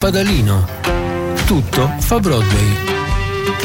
[0.00, 0.64] Padalino.
[1.44, 2.74] Tutto fa Broadway.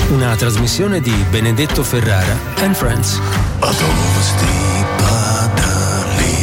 [0.10, 3.22] Una trasmissione di Benedetto Ferrara and Friends.
[3.60, 6.34] Ad ovest di Padalino,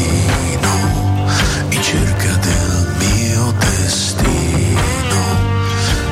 [1.68, 5.20] in cerca del mio destino,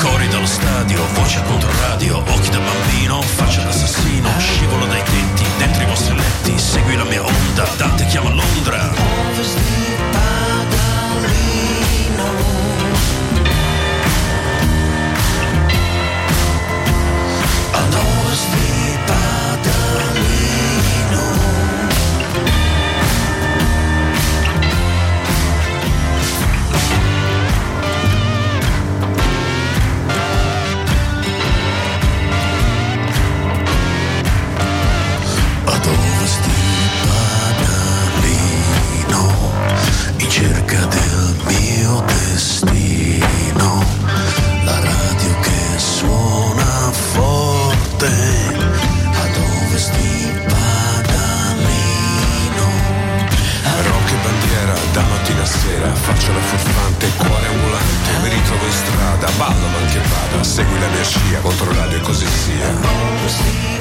[0.00, 1.70] cori dallo stadio, voce contro
[7.76, 9.05] Dante chiama Londra.
[56.32, 61.04] La furfante, cuore ambulante, mi ritrovo in strada, ballo ma che vada, segui la mia
[61.04, 63.74] scia, contro radio e così sia.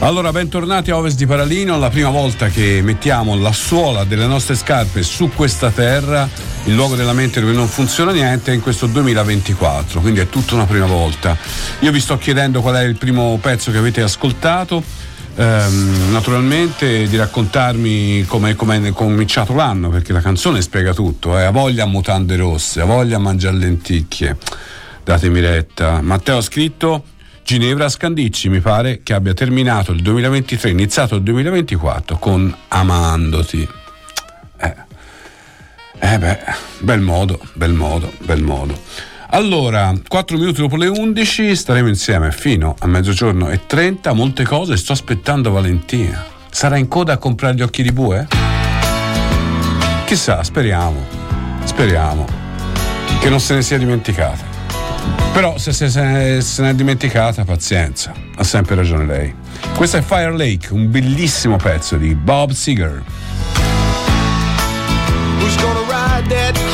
[0.00, 4.54] Allora, bentornati a Ovest di Paralino, la prima volta che mettiamo la suola delle nostre
[4.54, 6.28] scarpe su questa terra,
[6.64, 10.54] il luogo della mente dove non funziona niente, è in questo 2024, quindi è tutta
[10.54, 11.36] una prima volta.
[11.80, 14.82] Io vi sto chiedendo qual è il primo pezzo che avete ascoltato,
[15.38, 21.44] ehm, naturalmente di raccontarmi come è cominciato l'anno, perché la canzone spiega tutto, eh.
[21.44, 24.36] ha voglia a mutande rosse, ha voglia a mangiare lenticchie,
[25.04, 26.00] datemi retta.
[26.02, 27.04] Matteo ha scritto...
[27.48, 33.66] Ginevra Scandicci mi pare che abbia terminato il 2023, iniziato il 2024 con Amandoti.
[34.58, 34.74] Eh,
[35.98, 36.38] eh beh,
[36.80, 38.78] bel modo, bel modo, bel modo.
[39.30, 44.78] Allora, 4 minuti dopo le 11 staremo insieme fino a mezzogiorno e 30, molte cose,
[44.78, 46.24] sto aspettando Valentina.
[46.48, 48.26] Sarà in coda a comprare gli occhi di bue?
[50.06, 51.04] Chissà, speriamo,
[51.64, 52.24] speriamo
[53.20, 54.44] che non se ne sia dimenticata.
[55.34, 59.34] Però se, se, se, se ne è dimenticata, pazienza, ha sempre ragione lei.
[59.76, 63.02] Questo è Fire Lake, un bellissimo pezzo di Bob Seger.
[65.38, 66.67] Who's gonna ride that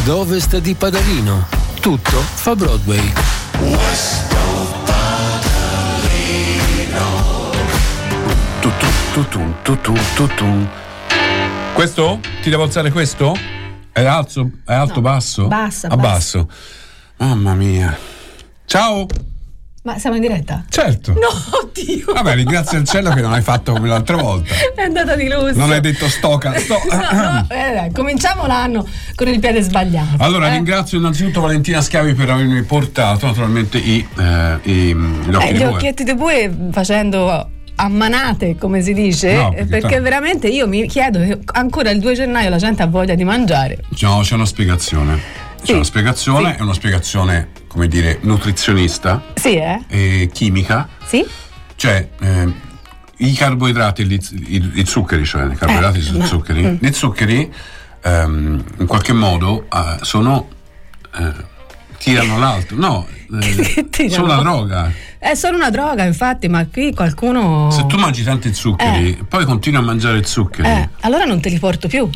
[0.00, 1.46] ad ovest di Padalino.
[1.78, 3.12] Tutto fa Broadway.
[11.74, 12.20] Questo?
[12.42, 13.36] Ti devo alzare questo?
[13.92, 14.50] È alto?
[14.64, 15.46] È alto No, basso?
[15.46, 16.48] bassa, A basso.
[17.16, 17.96] Mamma mia.
[18.66, 19.06] Ciao.
[19.82, 20.64] Ma siamo in diretta?
[20.68, 21.12] Certo.
[21.14, 21.28] No,
[21.62, 22.12] oddio!
[22.12, 24.52] Vabbè, ringrazio il cielo che non hai fatto come l'altra volta.
[24.74, 25.54] È andata di lusso.
[25.58, 26.52] Non hai detto stoca.
[26.58, 26.78] Sto...
[26.90, 30.22] No, no, eh, dai, cominciamo l'anno con il piede sbagliato.
[30.22, 30.52] Allora, eh.
[30.52, 35.62] ringrazio innanzitutto Valentina Schiavi per avermi portato naturalmente i, eh, i- gli occhi Eh, gli
[35.62, 37.30] occhietti di bue facendo
[37.76, 41.38] a manate, come si dice, No, eh, perché perché, tanto- veramente io mi chiedo, eh,
[41.52, 43.78] ancora il 2 gennaio la gente ha voglia di mangiare.
[44.00, 45.14] No, c'è una spiegazione.
[45.60, 46.58] C'è Sì, una spiegazione, sì.
[46.58, 49.80] è una spiegazione, come dire, nutrizionista Sì, eh?
[49.88, 50.88] e chimica.
[51.04, 51.24] Sì?
[51.76, 52.52] Cioè, eh,
[53.18, 54.18] i carboidrati, gli
[54.48, 56.76] i, i zuccheri, cioè i carboidrati Eh, sono zuccheri, mm.
[56.80, 57.52] gli zuccheri
[58.02, 60.48] ehm, in qualche modo eh, sono.
[61.16, 61.32] eh,
[61.98, 62.76] tirano l'altro.
[62.76, 63.06] No,
[63.40, 64.14] eh, tirano?
[64.14, 64.92] sono una droga.
[65.18, 67.70] È solo una droga, infatti, ma qui qualcuno.
[67.70, 70.66] Se tu mangi tanti zuccheri, poi continui a mangiare zuccheri.
[70.68, 72.08] Eh, allora non te li porto più.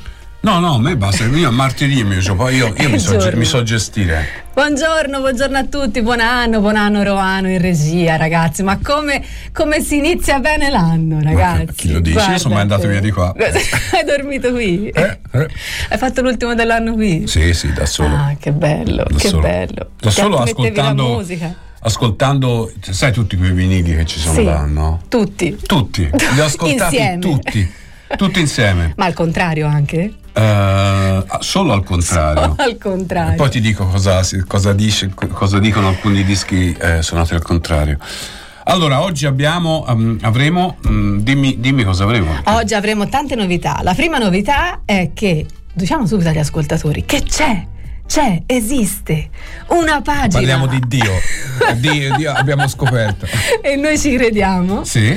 [0.44, 3.16] No, no, a me basta, io a martedì mi uso, poi io, io mi, so,
[3.32, 4.42] mi so gestire.
[4.52, 8.62] Buongiorno, buongiorno a tutti, buon anno, buon anno Roano in regia, ragazzi.
[8.62, 9.24] Ma come,
[9.54, 11.72] come si inizia bene l'anno, ragazzi?
[11.74, 12.32] chi lo dice?
[12.32, 13.32] Io sono mai Guarda andato via di qua.
[13.92, 14.88] Hai dormito qui?
[14.90, 15.48] Eh, eh.
[15.88, 17.26] Hai fatto l'ultimo dell'anno qui?
[17.26, 18.14] Sì, sì, da solo.
[18.14, 19.40] Ah, che bello, Da che solo.
[19.40, 19.90] bello.
[19.98, 21.08] Da solo ascoltando.
[21.08, 21.54] la musica?
[21.80, 25.00] Ascoltando, sai tutti quei vinili che ci sono Sì, là, no?
[25.08, 25.56] tutti.
[25.66, 26.02] Tutti,
[26.34, 27.18] li ho ascoltati Insieme.
[27.18, 27.72] tutti,
[28.16, 28.92] tutti insieme.
[28.96, 30.12] Ma al contrario anche?
[30.32, 32.54] Eh, solo al contrario.
[32.58, 33.36] al E contrario.
[33.36, 37.98] poi ti dico cosa, cosa dice- cosa dicono alcuni dischi eh, suonati al contrario.
[38.66, 42.32] Allora, oggi abbiamo, ehm, avremo, mm, dimmi, dimmi cosa avremo.
[42.44, 43.80] Oggi avremo tante novità.
[43.82, 47.66] La prima novità è che, diciamo subito agli ascoltatori, che c'è,
[48.06, 49.30] c'è, esiste
[49.68, 50.28] una pagina.
[50.38, 51.12] Parliamo di Dio.
[51.76, 53.26] Dio, Dio abbiamo scoperto.
[53.62, 54.84] e noi ci crediamo.
[54.84, 55.16] Sì?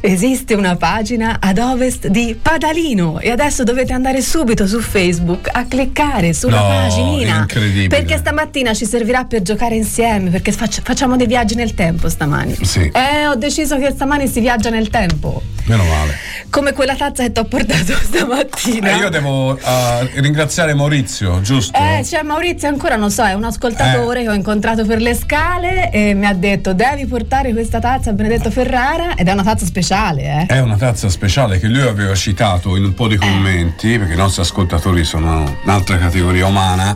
[0.00, 5.64] Esiste una pagina ad ovest di Padalino e adesso dovete andare subito su Facebook a
[5.66, 7.36] cliccare sulla No, paginina.
[7.40, 7.88] incredibile.
[7.88, 12.56] Perché stamattina ci servirà per giocare insieme, perché faccia- facciamo dei viaggi nel tempo stamani.
[12.64, 12.90] Sì.
[12.94, 15.42] Eh, ho deciso che stamani si viaggia nel tempo.
[15.64, 16.16] Meno male.
[16.48, 18.90] Come quella tazza che ti ho portato stamattina.
[18.90, 21.78] E io devo eh, ringraziare Maurizio, giusto?
[21.78, 24.22] Eh, c'è Maurizio ancora non so, è un ascoltatore Eh.
[24.24, 28.12] che ho incontrato per le scale e mi ha detto devi portare questa tazza a
[28.12, 30.46] Benedetto Ferrara ed è una tazza speciale, eh.
[30.54, 34.16] È una tazza speciale che lui aveva citato in un po' di commenti, perché i
[34.16, 36.94] nostri ascoltatori sono un'altra categoria umana.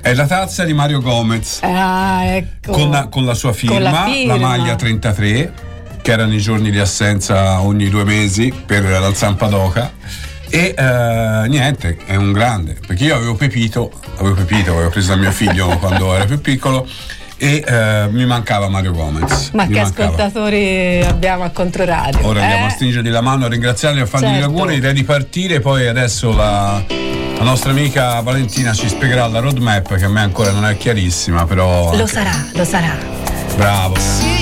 [0.00, 2.72] È la tazza di Mario Gomez Ah, ecco.
[2.72, 4.36] con, la, con la sua firma, Con la, la firma.
[4.38, 5.52] maglia 33,
[6.00, 9.92] che erano i giorni di assenza ogni due mesi per la Zampadoca.
[10.50, 15.16] E eh, niente, è un grande, perché io avevo Pepito, avevo Pepito, avevo preso da
[15.16, 16.86] mio figlio quando era più piccolo
[17.36, 19.50] e eh, mi mancava Mario Gomez.
[19.52, 20.06] Ma Mi che mancava.
[20.08, 22.26] ascoltatori abbiamo a Controradio?
[22.26, 22.68] Ora andiamo eh?
[22.68, 24.44] a stringergli la mano, a ringraziarli, a fargli gli Certo.
[24.46, 29.94] auguri, direi di partire, poi adesso la, la nostra amica Valentina ci spiegherà la roadmap
[29.96, 31.84] che a me ancora non è chiarissima, però...
[31.84, 32.96] Lo anche- sarà, lo sarà.
[33.54, 34.37] Bravo.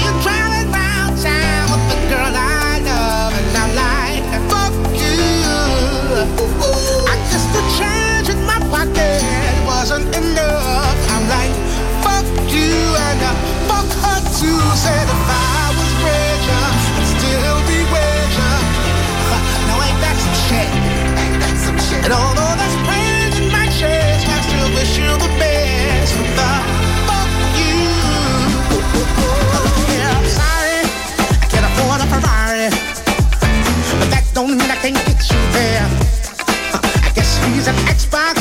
[37.69, 38.37] An Xbox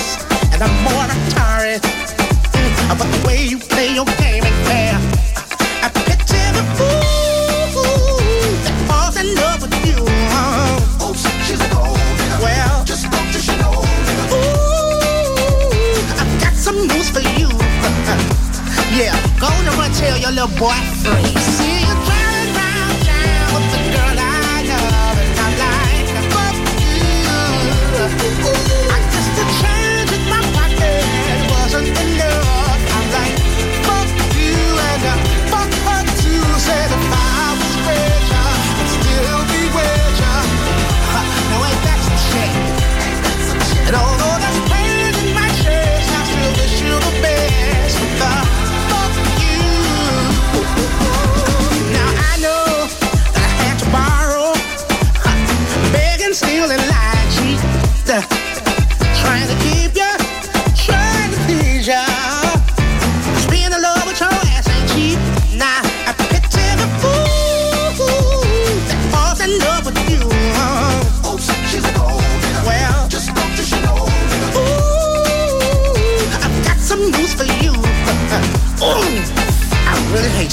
[0.53, 1.79] and I'm more Atari.
[1.81, 4.93] Mm, But the way you play your game ain't fair.
[5.85, 8.19] I picture the fool
[8.65, 9.97] that falls in love with you.
[11.05, 11.97] Oops, she's a gold
[12.43, 13.75] Well, just don't you know.
[14.37, 17.49] Ooh, I've got some news for you.
[18.95, 21.35] Yeah, go on and run tell your little boy free.
[21.57, 21.84] See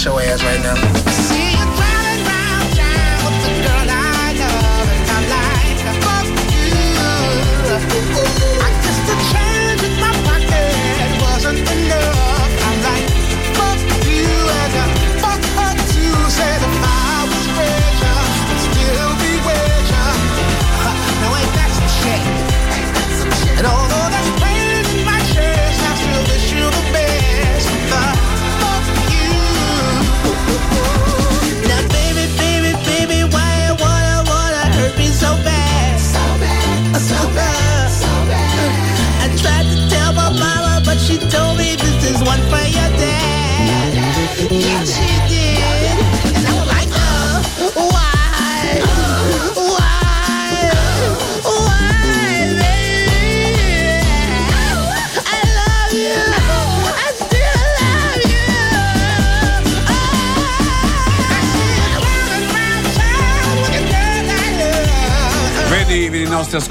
[0.04, 1.01] your ass right now.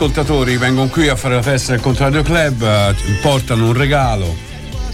[0.06, 4.36] Ascoltatori vengono qui a fare la festa del Contrario Club, eh, portano un regalo,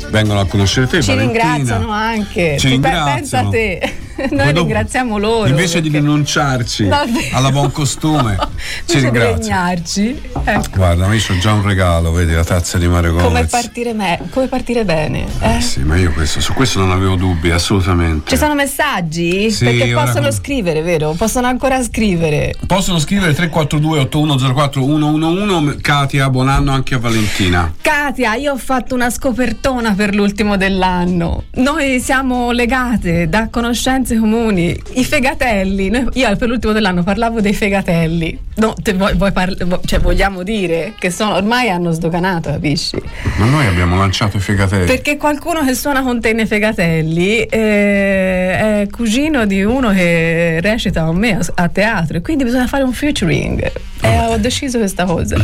[0.10, 1.02] vengono a conoscere te.
[1.02, 1.44] Ci Valentina.
[1.54, 2.58] ringraziano anche.
[2.60, 3.14] Ci ringraziano.
[3.16, 3.94] Pensa a te.
[4.32, 5.48] Noi dopo, ringraziamo loro.
[5.48, 7.38] Invece di perché- rinunciarci Davvero.
[7.38, 8.36] alla buon costume,
[8.88, 10.22] ci regnarci.
[10.44, 10.70] Ecco.
[10.76, 13.50] Guarda, io ho già un regalo, vedi la tazza di Mario Come Gomez.
[13.50, 15.26] partire, me- come partire bene.
[15.42, 15.58] eh?
[15.58, 18.30] Eh sì, ma io questo, su questo non avevo dubbi, assolutamente.
[18.30, 19.52] Ci sono messaggi?
[19.52, 21.12] Sì, Perché ora possono come- scrivere, vero?
[21.18, 22.54] Possono ancora scrivere.
[22.66, 27.74] Possono scrivere 342 8104 111 Katia, buon anno anche a Valentina.
[27.82, 31.44] Katia, io ho fatto una scopertona per l'ultimo dell'anno.
[31.56, 34.80] Noi siamo legate da conoscenze comuni.
[34.94, 35.90] I fegatelli.
[35.90, 38.38] Noi- io per l'ultimo dell'anno parlavo dei fegatelli.
[38.56, 39.32] No, te vuoi- vuoi
[39.66, 42.96] vo- cioè, vogliamo dire che sono, ormai hanno sdoganato, capisci?
[43.38, 44.86] Ma noi abbiamo lanciato i fegatelli.
[44.86, 51.04] Perché qualcuno che suona con te nei fegatelli eh, è cugino di uno che recita
[51.06, 53.72] con me a, a teatro e quindi bisogna fare un featuring.
[54.02, 55.36] E ho deciso questa cosa.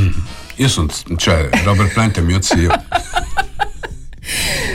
[0.57, 0.87] Io sono,
[1.17, 2.69] cioè, Robert Plant è mio zio.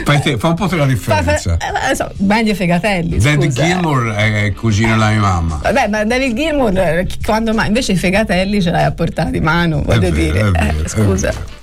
[0.03, 1.57] Fai, te, fa un po' la differenza.
[1.57, 3.17] fa- eh, so, meglio fegatelli.
[3.17, 3.63] David scusa.
[3.65, 5.59] Gilmour è cugino della mia mamma.
[5.63, 7.67] Vabbè, ma David Gilmour, eh, quando mai?
[7.67, 10.39] Invece i fegatelli ce l'hai a portata di mano, voglio vero, dire.
[10.39, 11.29] è Eh, vero, è scusa.
[11.29, 11.57] vero.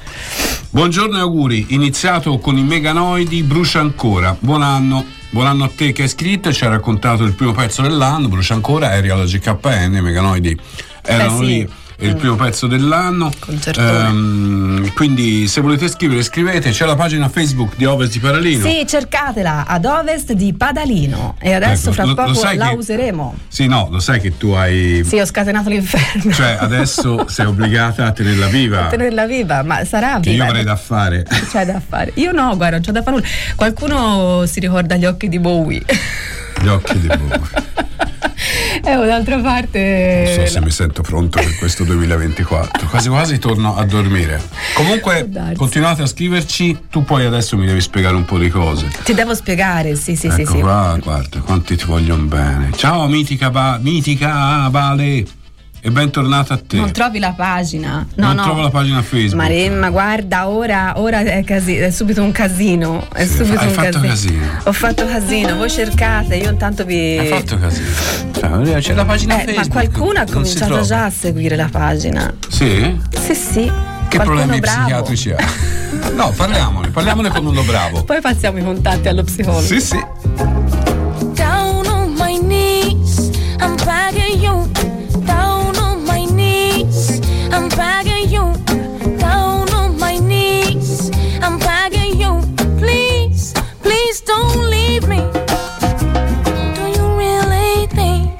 [0.70, 1.66] Buongiorno e auguri.
[1.70, 4.36] Iniziato con i meganoidi, brucia ancora.
[4.38, 5.04] Buon anno.
[5.30, 8.28] Buon anno a te che hai scritto e ci hai raccontato il primo pezzo dell'anno.
[8.28, 10.58] Brucia ancora, eri alla GKN, i meganoidi
[11.02, 11.44] erano sì.
[11.44, 11.68] lì.
[11.98, 13.30] Il primo pezzo dell'anno.
[13.76, 16.70] Ehm, quindi se volete scrivere, scrivete.
[16.70, 18.66] C'è la pagina Facebook di Ovest di Paralino.
[18.68, 22.68] Sì, cercatela ad ovest di Padalino e adesso Ecco, fra lo- lo poco sai la
[22.68, 23.34] che- useremo.
[23.48, 25.02] Sì, no, lo sai che tu hai.
[25.06, 26.32] Sì, ho scatenato l'inferno.
[26.32, 28.86] Cioè, adesso sei obbligata a tenerla viva.
[28.88, 30.46] tenerla viva, ma sarà Che io viva.
[30.46, 31.24] avrei da fare.
[31.50, 32.12] C'è da fare.
[32.16, 33.28] Io no, guarda, non c'ho da fare nulla.
[33.54, 35.82] Qualcuno si ricorda gli occhi di Bowie.
[36.66, 37.40] Gli occhi di Bowie.
[38.82, 40.24] e d'altra parte.
[40.26, 40.64] Non so se no.
[40.64, 42.88] mi sento pronto per questo 2024.
[42.88, 44.42] Quasi quasi torno a dormire.
[44.74, 46.86] Comunque, continuate a scriverci.
[46.90, 48.88] Tu poi adesso mi devi spiegare un po' di cose.
[49.04, 50.58] Ti devo spiegare, sì, sì, ecco sì, sì.
[50.58, 52.70] qua, guarda, quanti ti vogliono bene.
[52.74, 55.24] Ciao, mitica, ba- mitica Vale.
[55.86, 56.78] E bentornata a te.
[56.78, 58.04] Non trovi la pagina?
[58.16, 58.42] No, Non no.
[58.42, 59.34] trovo la pagina Facebook.
[59.40, 63.06] Maremma, guarda, ora, ora è, casi- è subito un casino.
[63.12, 64.46] È Sì, subito hai un fatto casino.
[64.64, 67.16] Ho fatto casino, voi cercate, io intanto vi.
[67.18, 67.86] Hai fatto casino.
[68.32, 69.66] Cioè, c'è la pagina Eh, Facebook.
[69.68, 72.34] ma qualcuno ha cominciato già a seguire la pagina.
[72.48, 72.98] Sì?
[73.24, 73.62] Sì, sì.
[74.08, 74.78] Che Qualcuno problemi bravo.
[74.80, 75.36] psichiatrici ha?
[76.16, 78.02] No, parliamone, parliamone con uno bravo.
[78.02, 79.62] Poi passiamo i contatti allo psicologo.
[79.64, 80.04] Sì, sì.
[81.34, 84.68] Down on my knees, I'm begging you.
[87.56, 88.52] I'm begging you.
[89.18, 91.10] Down on my knees,
[91.40, 92.42] I'm begging you.
[92.78, 95.20] Please, please don't leave me.
[96.76, 98.38] Do you really think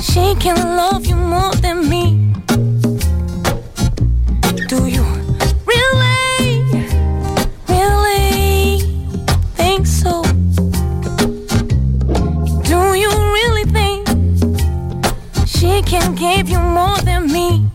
[0.00, 2.32] she can love you more than me?
[4.72, 5.04] Do you
[5.66, 6.64] really,
[7.68, 8.80] really
[9.54, 10.22] think so?
[12.70, 14.08] Do you really think
[15.46, 17.65] she can give you more than me?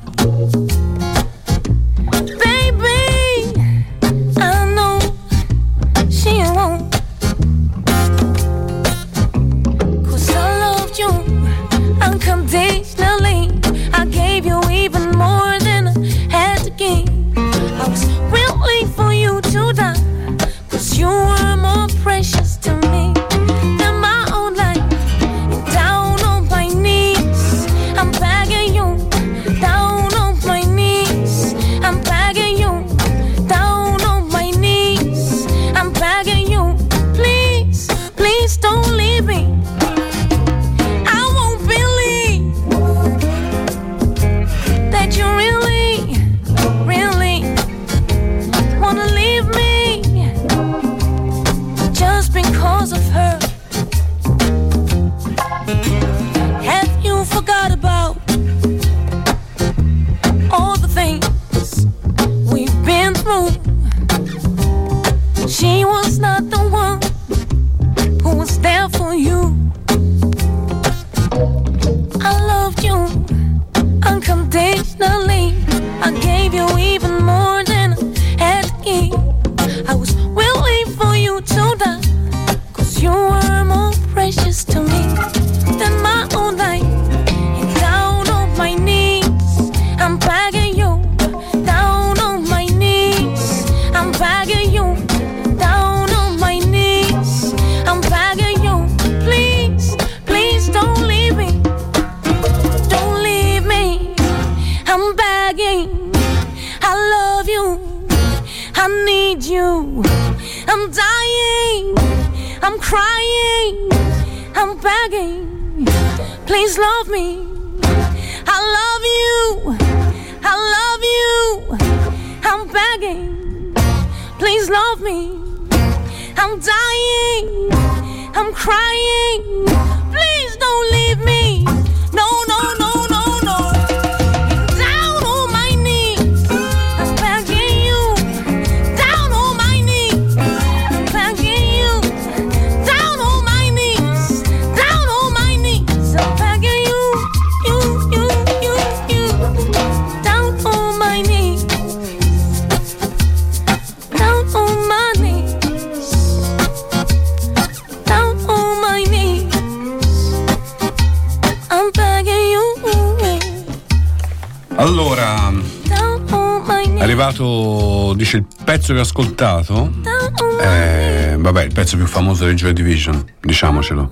[168.81, 169.91] Pezzo che ho ascoltato.
[169.93, 174.09] My Eh, vabbè, il pezzo più famoso di Joy Division, diciamocelo.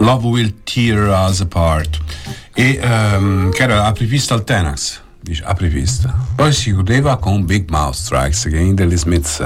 [0.00, 1.98] Love Will Tear Us Apart.
[2.52, 5.00] E ehm, che era apripista al Tenax.
[5.20, 6.14] Dice apripista.
[6.34, 9.42] Poi si chiudeva con Big Mouth Strikes Again degli Smiths.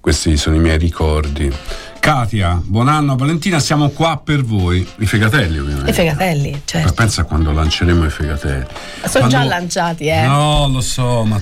[0.00, 1.52] Questi sono i miei ricordi.
[2.00, 4.84] Katia, buon anno Valentina, siamo qua per voi.
[4.98, 5.90] I fegatelli, ovviamente.
[5.90, 6.92] I fegatelli, Ma certo.
[6.92, 8.66] pensa quando lanceremo i fegatelli.
[9.04, 10.26] Sono già Quando- lanciati, eh.
[10.26, 11.40] No, lo so, ma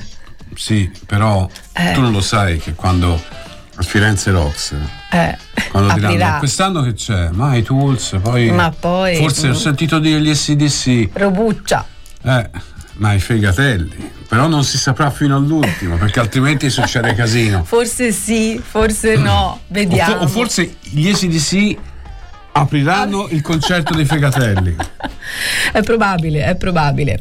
[0.54, 1.92] sì, però Eh.
[1.92, 3.22] tu non lo sai che quando
[3.76, 4.74] a Firenze Rocks
[5.12, 5.36] Eh,
[5.70, 6.38] quando diranno aprirà.
[6.38, 7.28] quest'anno che c'è?
[7.30, 9.50] Ma i tools, poi Ma poi- forse mm.
[9.50, 11.84] ho sentito dire gli SDC, Robuccia.
[12.24, 12.50] eh,
[12.94, 17.62] ma i fegatelli, però non si saprà fino all'ultimo perché altrimenti succede casino.
[17.62, 19.32] Forse sì, forse no.
[19.32, 20.14] O, fo- Vediamo.
[20.22, 21.76] o forse gli SDC
[22.52, 24.74] apriranno il concerto dei fegatelli.
[25.72, 27.18] È probabile, è probabile.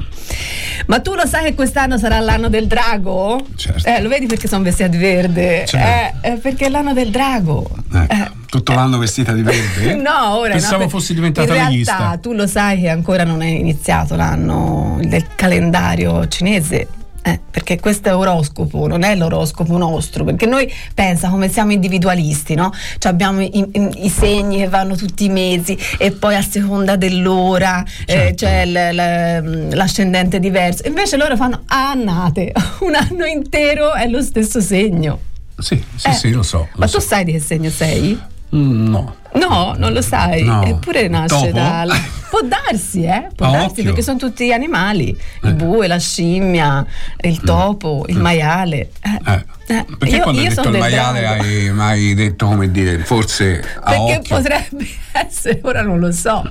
[0.88, 3.46] Ma tu lo sai che quest'anno sarà l'anno del drago?
[3.56, 3.88] Certo.
[3.88, 5.66] Eh, lo vedi perché sono vestita di verde?
[5.66, 6.18] Certo.
[6.28, 7.70] Eh, è perché è l'anno del drago.
[7.94, 8.32] Ecco, Eh.
[8.48, 9.96] tutto l'anno vestita di verde?
[10.02, 11.98] No, ora Pensavo no, fossi diventata In leghista.
[11.98, 16.88] realtà tu lo sai che ancora non è iniziato l'anno del calendario cinese.
[17.28, 22.56] Eh, perché questo è oroscopo, non è l'oroscopo nostro, perché noi pensa come siamo individualisti,
[22.56, 22.72] no?
[22.98, 26.96] Cioè abbiamo i, i- i segni che vanno tutti i mesi e poi a seconda
[26.96, 28.46] dell'ora eh, Certo.
[28.46, 30.88] c'è l- l- l'ascendente diverso.
[30.88, 35.20] Invece loro fanno a annate, un anno intero è lo stesso segno.
[35.58, 36.60] Sì, sì, Eh, sì, lo so.
[36.60, 37.00] lo Ma tu so.
[37.00, 38.18] sai di che segno sei?
[38.56, 39.16] Mm, no.
[39.34, 40.44] No, non lo sai.
[40.44, 40.64] No.
[40.64, 41.52] Eppure nasce Topo?
[41.52, 41.92] dal.
[42.30, 43.28] Può darsi, eh?
[43.36, 43.84] Può A darsi occhio.
[43.86, 45.10] perché sono tutti animali:
[45.44, 45.54] il Eh.
[45.54, 46.86] bue, la scimmia,
[47.22, 48.92] il topo, il maiale.
[49.02, 52.72] Eh, Eh, eh, Perché io- quando io hai detto il maiale hai mai detto come
[52.72, 56.44] dire, forse Perché potrebbe essere, ora non lo so,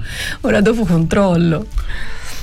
[0.42, 1.66] ora dopo controllo.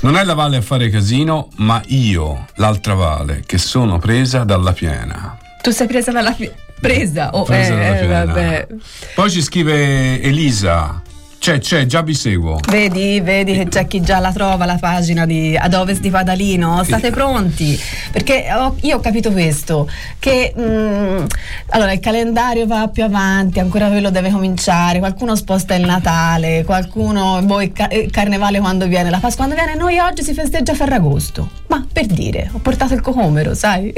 [0.01, 4.73] Non è la valle a fare casino, ma io, l'altra valle, che sono presa dalla
[4.73, 5.37] piena.
[5.61, 6.51] Tu sei presa dalla fi-
[6.87, 7.29] presa?
[7.31, 8.67] Oh, Presa eh, eh, vabbè.
[9.15, 11.01] Poi ci scrive Elisa.
[11.39, 12.57] C'è, c'è, già vi seguo.
[12.69, 16.81] Vedi, vedi che c'è chi già la trova la pagina di Ad Ovest di Padalino.
[16.85, 17.77] State pronti?
[18.13, 21.25] Perché ho- io ho capito questo: che mm,
[21.71, 24.99] allora il calendario va più avanti, ancora quello deve cominciare.
[24.99, 29.61] Qualcuno sposta il Natale, qualcuno boh, il, ca- il carnevale quando viene, la Pasqua quando
[29.61, 29.77] viene.
[29.77, 31.49] Noi oggi si festeggia Ferragosto.
[31.67, 33.93] Ma per dire, ho portato il cocomero, sai?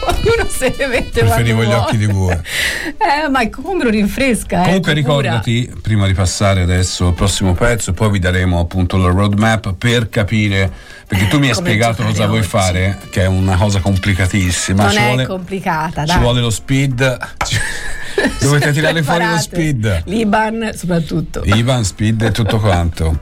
[0.00, 2.42] Ognuno se ne mette Preferivo gli occhi di bue.
[2.98, 4.62] Eh, ma il cocomero rinfresca.
[4.62, 5.16] Comunque eh, cura.
[5.20, 10.08] ricordati, prima di passare adesso al prossimo pezzo, poi vi daremo appunto la roadmap per
[10.08, 10.70] capire,
[11.06, 14.84] perché tu mi hai Come spiegato cosa vuoi fare, che è una cosa complicatissima.
[14.84, 16.20] Non ci è vuole, complicata, ci dai.
[16.20, 17.18] vuole lo speed.
[17.44, 17.58] ci-
[18.40, 20.02] Dovete tirare fuori lo speed.
[20.06, 21.42] L'Iban soprattutto.
[21.44, 23.18] Ivan, speed e tutto quanto.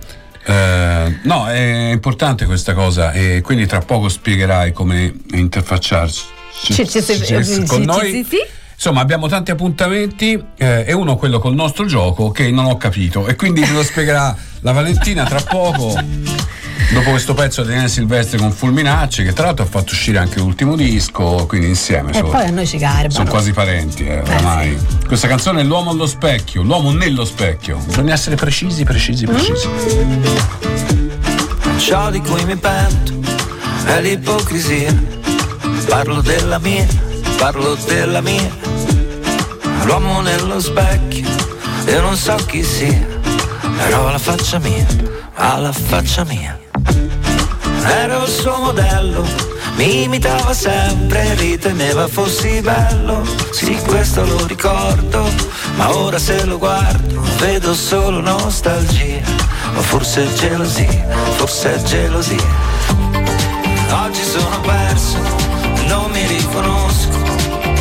[0.47, 6.23] Eh, no, è importante questa cosa e quindi tra poco spiegherai come interfacciarci Ci- ci-
[6.23, 6.44] ci- ci-
[7.67, 8.11] con ci- noi.
[8.11, 8.37] sì, sì.
[8.77, 13.27] Insomma, abbiamo tanti appuntamenti eh, e uno quello col nostro gioco che non ho capito
[13.29, 15.95] e quindi ve lo spiegherà la Valentina tra poco.
[16.93, 20.39] Dopo questo pezzo di Daniele Silvestri con Fulminacci, che tra l'altro ha fatto uscire anche
[20.41, 23.11] l'ultimo disco, quindi insieme E sono, poi a noi ci garbano.
[23.11, 24.77] sono quasi parenti, eh, oramai.
[25.07, 27.79] Questa canzone è L'uomo allo specchio, l'uomo nello specchio.
[27.79, 29.69] Bisogna essere precisi, precisi, precisi.
[31.79, 33.13] Ciò di cui mi pento
[33.87, 35.23] è l'ipocrisia.
[35.89, 36.87] Parlo della mia,
[37.37, 38.51] parlo della mia.
[39.85, 41.29] L'uomo nello specchio,
[41.87, 43.07] io non so chi sia,
[43.77, 44.87] però la faccia mia,
[45.35, 46.59] ha la faccia mia.
[47.87, 49.25] Ero il suo modello,
[49.77, 53.23] mi imitava sempre, riteneva fossi bello.
[53.51, 55.29] Sì, questo lo ricordo,
[55.77, 59.23] ma ora se lo guardo vedo solo nostalgia.
[59.77, 61.07] O forse gelosia,
[61.37, 62.73] forse gelosia.
[64.05, 65.19] Oggi sono perso,
[65.87, 67.19] non mi riconosco.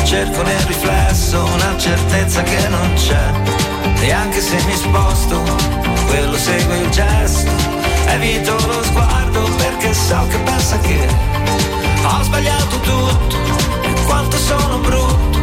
[0.04, 3.30] Cerco nel riflesso una certezza che non c'è.
[4.00, 5.42] E anche se mi sposto,
[6.06, 7.50] quello segue il gesto.
[8.06, 11.08] Evito lo sguardo perché so che pensa che
[12.04, 13.36] ho sbagliato tutto
[13.82, 15.42] e quanto sono brutto.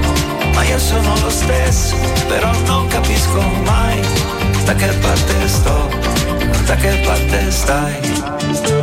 [0.53, 1.95] Ma io sono lo stesso,
[2.27, 3.99] però non capisco mai
[4.65, 5.89] da che parte sto,
[6.65, 8.80] da che parte stai.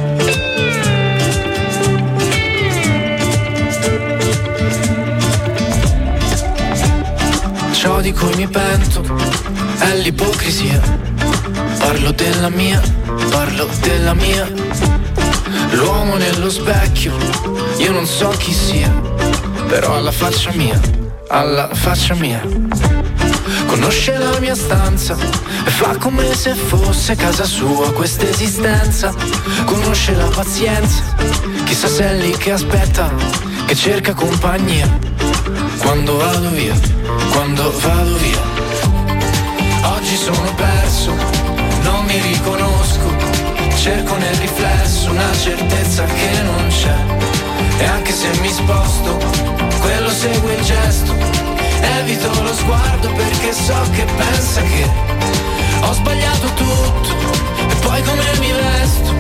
[7.89, 9.03] Ciò di cui mi pento
[9.79, 10.79] è l'ipocrisia.
[11.79, 12.83] Parlo della mia,
[13.31, 14.47] parlo della mia.
[15.71, 17.17] L'uomo nello specchio,
[17.79, 18.91] io non so chi sia,
[19.69, 20.79] però alla faccia mia,
[21.29, 22.43] alla faccia mia.
[23.67, 25.17] Conosce la mia stanza
[25.65, 29.15] e fa come se fosse casa sua questa esistenza.
[29.65, 31.03] Conosce la pazienza,
[31.65, 33.11] chissà se è lì che aspetta,
[33.65, 34.87] che cerca compagnia.
[35.79, 36.98] Quando vado via,
[37.33, 38.43] quando vado via.
[39.95, 41.15] Oggi sono perso,
[41.83, 43.17] non mi riconosco.
[43.77, 46.97] Cerco nel riflesso una certezza che non c'è.
[47.79, 49.19] E anche se mi sposto,
[49.81, 51.15] quello segue il gesto.
[51.99, 54.91] Evito lo sguardo perché so che pensa che
[55.81, 57.11] ho sbagliato tutto.
[57.69, 59.15] E poi come mi vesto?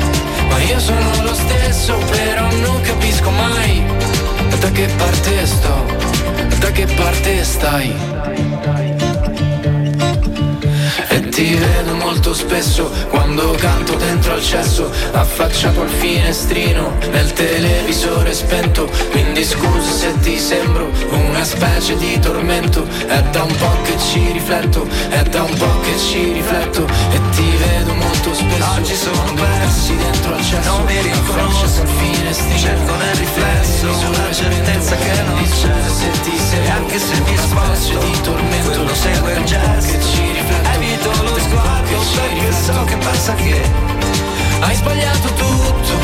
[0.48, 4.07] Ma io sono lo stesso, però non capisco mai
[4.56, 5.86] da che parte sto,
[6.58, 8.97] da che parte stai.
[11.38, 18.90] Ti vedo molto spesso quando canto dentro al cesso, affacciato al finestrino, nel televisore spento.
[19.12, 22.84] Quindi scusa se ti sembro una specie di tormento.
[23.06, 26.84] È da un po' che ci rifletto, è da un po' che ci rifletto.
[27.12, 28.70] E ti vedo molto spesso.
[28.76, 31.82] Oggi sono passi dentro al cesso, non mi riconosco.
[31.82, 32.58] al finestrino.
[32.58, 35.72] Cerco nel riflesso una certezza che non c'è.
[35.88, 39.86] Se ti E sembro anche se mi sposto, di tormento, quello segue il gesto.
[39.92, 40.68] che ci rifletto.
[40.74, 43.62] Evito lo sguardo perché so che pensa che
[44.60, 45.98] Hai sbagliato tutto,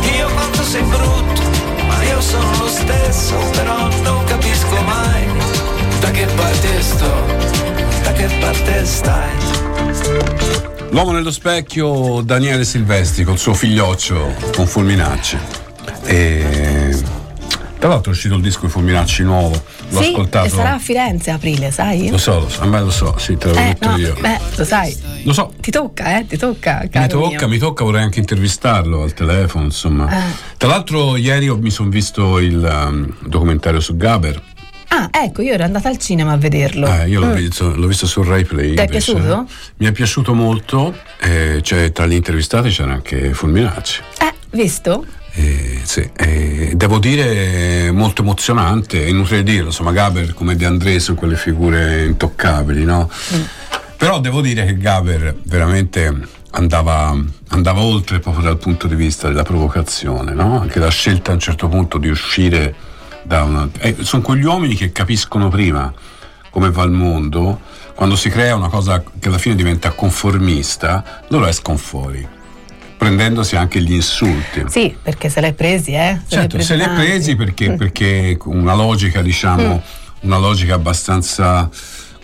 [0.00, 1.42] Dio quanto sei brutto,
[1.86, 5.26] ma io sono lo stesso, però non capisco mai
[6.00, 7.66] da che parte sto?
[8.02, 9.36] da che parte stai.
[10.90, 15.38] L'uomo nello specchio, Daniele Silvestri, col suo figlioccio con Fulminacci.
[16.04, 16.87] E...
[17.78, 19.50] Tra l'altro è uscito il disco di Fulminacci nuovo,
[19.90, 20.46] l'ho sì, ascoltato.
[20.46, 22.10] e sarà a Firenze a aprile, sai?
[22.10, 24.16] Lo so, lo so, a me lo so, sì, te l'avevo Eh, detto no, io.
[24.20, 24.96] beh, lo sai.
[25.22, 27.48] Lo so, Ti tocca, eh, ti tocca, mi tocca, mio.
[27.48, 30.10] mi tocca, vorrei anche intervistarlo al telefono, insomma.
[30.10, 30.32] Eh.
[30.56, 34.42] Tra l'altro ieri mi sono visto il um, documentario su Gaber.
[34.88, 36.92] Ah, ecco, io ero andata al cinema a vederlo.
[36.92, 37.34] Eh, io l'ho, Mm.
[37.34, 38.74] visto, l'ho visto su Rai Play.
[38.74, 39.46] Ti è piaciuto?
[39.76, 44.00] Mi è piaciuto molto, eh, cioè, tra gli intervistati c'era anche Fulminacci.
[44.18, 45.04] Eh, visto?
[45.40, 50.98] Eh, sì, eh, devo dire molto emozionante, è inutile dirlo, insomma Gaber come De André
[50.98, 53.08] sono quelle figure intoccabili, no?
[53.96, 56.12] Però devo dire che Gaber veramente
[56.50, 57.16] andava,
[57.50, 60.60] andava oltre proprio dal punto di vista della provocazione, no?
[60.60, 62.74] Anche la scelta a un certo punto di uscire
[63.22, 63.68] da una...
[63.78, 65.92] eh, sono quegli uomini che capiscono prima
[66.50, 67.60] come va il mondo,
[67.94, 72.26] quando si crea una cosa che alla fine diventa conformista, loro escono fuori,
[72.98, 74.64] prendendosi anche gli insulti.
[74.66, 76.20] Sì, perché se l'hai presi, eh?
[76.26, 77.04] Certo, se li hai tanti.
[77.06, 79.82] presi perché, perché una logica, diciamo,
[80.20, 81.70] una logica abbastanza,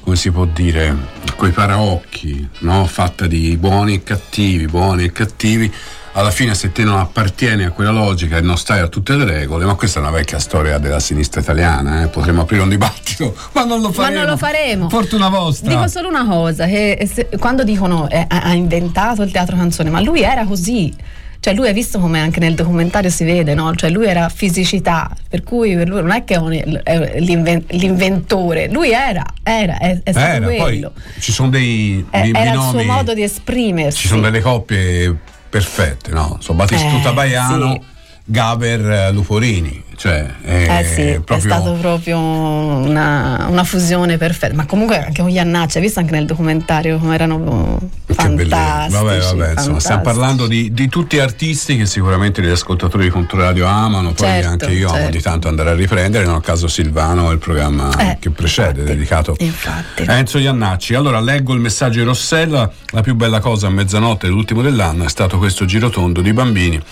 [0.01, 0.95] come si può dire,
[1.37, 2.85] coi paraocchi, no?
[2.87, 5.73] fatta di buoni e cattivi, buoni e cattivi.
[6.17, 9.25] Alla fine, se te non appartieni a quella logica e non stai a tutte le
[9.25, 12.07] regole, ma questa è una vecchia storia della sinistra italiana, eh?
[12.07, 14.21] potremmo aprire un dibattito, ma non lo Ma faremo.
[14.21, 14.89] non lo faremo.
[14.89, 15.69] Fortuna vostra.
[15.71, 20.01] Dico solo una cosa, che se- quando dicono eh, ha inventato il teatro canzone, ma
[20.01, 20.95] lui era così.
[21.41, 23.75] Cioè lui hai visto come anche nel documentario si vede, no?
[23.75, 27.65] Cioè lui era fisicità, per cui per lui non è che è un- è l'inven-
[27.71, 30.93] l'inventore, lui era, era, è, è stato Era, poi quello.
[31.19, 33.99] ci sono dei, Eh, dei era il suo binomi- modo di esprimersi.
[33.99, 35.17] Ci sono delle coppie
[35.55, 36.37] perfette, no?
[36.41, 37.81] So Battistuta Eh, Baiano, sì.
[38.27, 44.55] Gaber eh, Luporini, cioè è, Eh sì, è proprio stato proprio una, una fusione perfetta.
[44.55, 49.03] Ma comunque anche con Iannacci, hai visto anche nel documentario come erano Che fantastici.
[49.03, 53.67] Vabbè, vabbè, insomma, stiamo parlando di, di tutti artisti che sicuramente gli ascoltatori di Controradio
[53.67, 55.11] amano, poi Certo, anche io amo certo.
[55.11, 59.37] di tanto andare a riprendere, nel caso Silvano, il programma Eh, che precede, infatti, dedicato
[59.41, 60.03] infatti.
[60.07, 60.95] a Enzo Iannacci.
[60.95, 65.09] Allora, leggo il messaggio di Rossella, la più bella cosa a mezzanotte dell'ultimo dell'anno è
[65.11, 66.83] stato questo girotondo di bambini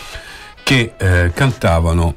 [0.62, 2.14] che eh, cantavano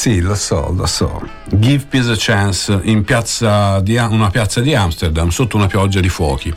[0.00, 1.28] sì, lo so, lo so.
[1.44, 6.08] Give Peace a Chance in piazza di, una piazza di Amsterdam sotto una pioggia di
[6.08, 6.50] fuochi.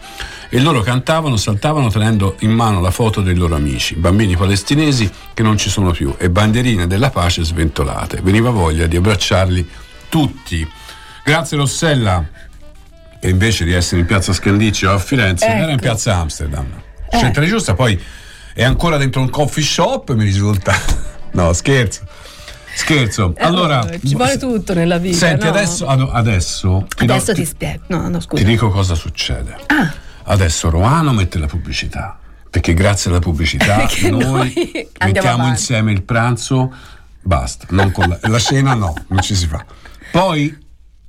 [0.48, 5.44] E loro cantavano, saltavano tenendo in mano la foto dei loro amici, bambini palestinesi che
[5.44, 8.22] non ci sono più e bandierine della pace sventolate.
[8.22, 9.70] Veniva voglia di abbracciarli
[10.08, 10.66] tutti.
[11.26, 12.26] Grazie Rossella.
[13.20, 15.82] E invece di essere in piazza Scandicci o a Firenze, era in Ecco.
[15.82, 16.66] piazza Amsterdam.
[17.12, 18.02] Scelta giusta, poi
[18.54, 20.74] è ancora dentro un coffee shop, mi risulta.
[21.34, 22.02] No, scherzo.
[22.76, 23.34] Scherzo.
[23.36, 25.18] Eh, Allora, ci vuole tutto nella vita.
[25.18, 25.50] Senti, no?
[25.52, 27.84] adesso, ad- adesso, ti do- Adesso ti ti, spiego.
[27.88, 28.44] No, no, scusa.
[28.44, 29.56] ti dico cosa succede.
[29.66, 29.92] Ah.
[30.26, 32.20] Adesso Roano mette la pubblicità.
[32.52, 34.54] Perché grazie alla pubblicità noi,
[35.04, 35.50] mettiamo avanti.
[35.50, 36.72] insieme il pranzo,
[37.20, 37.66] basta.
[37.72, 39.66] Non con la, la cena no, non ci si fa.
[40.12, 40.56] Poi,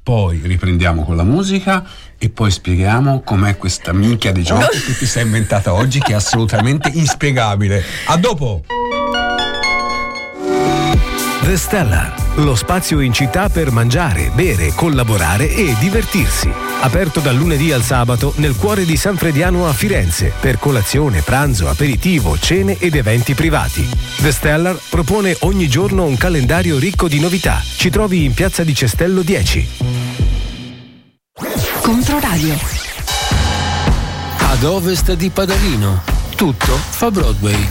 [0.02, 1.84] poi riprendiamo con la musica
[2.24, 6.14] e poi spieghiamo com'è questa minchia di gioco che ti sei inventata oggi che è
[6.14, 7.84] assolutamente inspiegabile.
[8.06, 8.64] A dopo!
[11.42, 16.50] The Stellar, lo spazio in città per mangiare, bere, collaborare e divertirsi.
[16.80, 21.68] Aperto dal lunedì al sabato nel cuore di San Frediano a Firenze per colazione, pranzo,
[21.68, 23.86] aperitivo, cene ed eventi privati.
[24.22, 27.62] The Stellar propone ogni giorno un calendario ricco di novità.
[27.62, 29.93] Ci trovi in piazza di Cestello 10.
[32.44, 32.58] Controradio.
[34.38, 36.02] Ad ovest di Padalino,
[36.36, 37.68] tutto fa Broadway.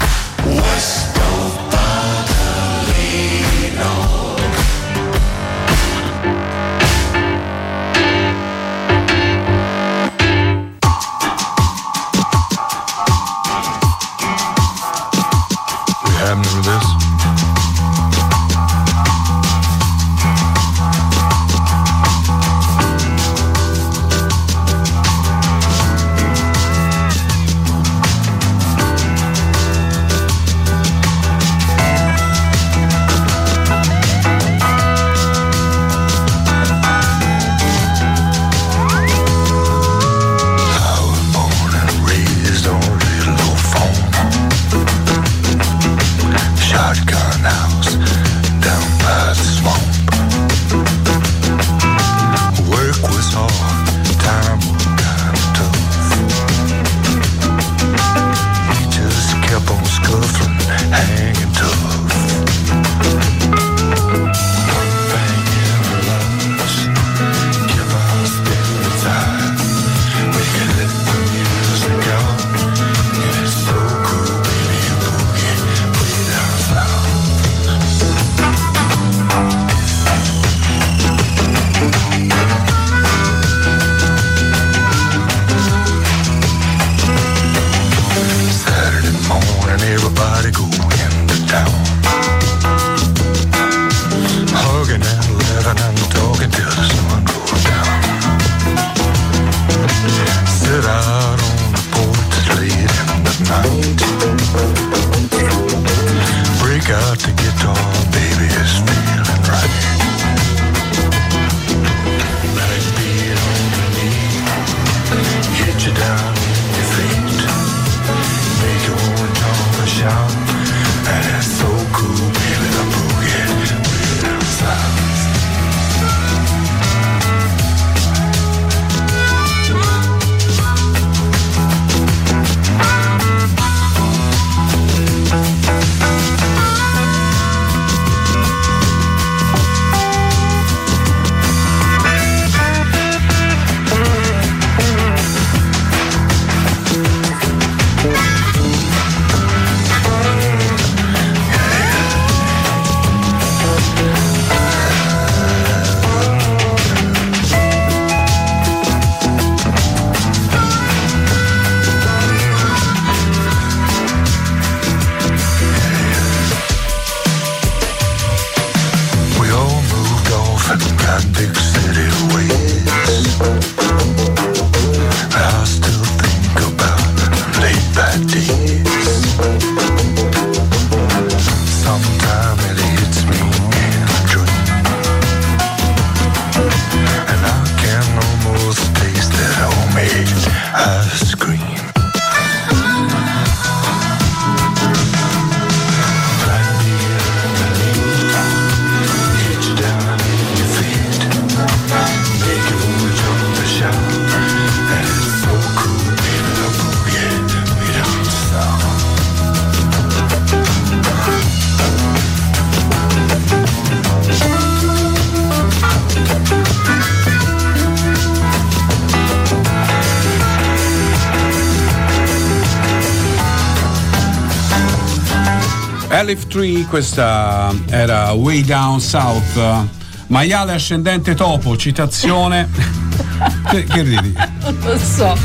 [226.54, 229.88] Tree, questa era Way Down South.
[230.28, 232.70] Maiale ascendente topo, citazione.
[233.72, 234.32] che, che ridi?
[234.62, 235.36] Non lo so.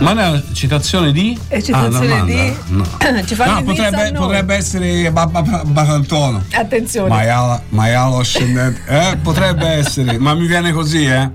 [0.00, 1.38] Ma una citazione di?
[1.48, 2.56] È citazione Ah, di-?
[2.66, 2.84] No.
[3.46, 6.44] No, potrebbe, potrebbe essere Babba Batantono.
[6.52, 7.08] Attenzione.
[7.08, 8.82] Maiala, maialo ascendente.
[8.86, 11.30] Eh, potrebbe essere, ma mi viene così, eh?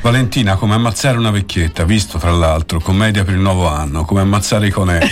[0.00, 4.66] Valentina, come ammazzare una vecchietta, visto tra l'altro, commedia per il nuovo anno, come ammazzare
[4.66, 5.10] i conelli.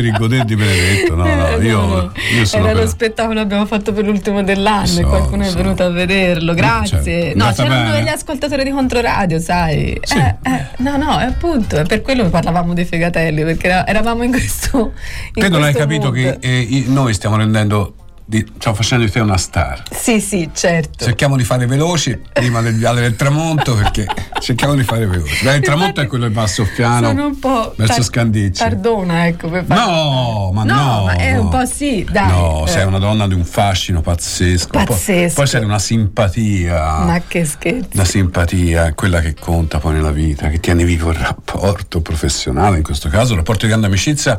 [0.00, 2.12] Per il goder di Benedetto, no, no, Eh, io, no, no.
[2.36, 5.42] io sono Era per- lo spettacolo che abbiamo fatto per l'ultimo dell'anno So, e qualcuno
[5.44, 5.56] è so.
[5.56, 6.54] venuto a vederlo.
[6.54, 7.02] Grazie.
[7.02, 7.38] certo.
[7.44, 7.98] No, c'erano bene.
[7.98, 9.98] degli ascoltatori di Controradio, sai.
[10.02, 10.16] Sì.
[10.16, 13.86] Eh, eh, no, no, è appunto, è per quello che parlavamo dei fegatelli, perché era-
[13.86, 14.92] eravamo in questo.
[15.34, 16.14] In Te non hai capito mood.
[16.14, 19.82] che eh, noi stiamo rendendo, di, stiamo facendo di te una star.
[19.90, 21.04] Sì, sì, certo.
[21.04, 24.06] Cerchiamo di fare veloci prima del viale del tramonto perché
[24.40, 25.32] cerchiamo di fare veloci.
[25.32, 28.62] Il viale del tramonto è quello a Soffiano Sono un po' verso tar- Scandicci.
[28.62, 32.28] Tardona, ecco, per fare- No, ma no, No, ma è un po' sì, dai.
[32.28, 32.68] No, eh.
[32.70, 34.68] sei una donna di un fascino pazzesco.
[34.70, 35.34] Poi- Pazzesco.
[35.34, 36.98] Poi, sei di una simpatia.
[37.04, 37.88] Ma che scherzo.
[37.92, 42.78] La simpatia è quella che conta poi nella vita, che tiene vivo il rapporto professionale,
[42.78, 44.38] in questo caso, il rapporto di grande amicizia.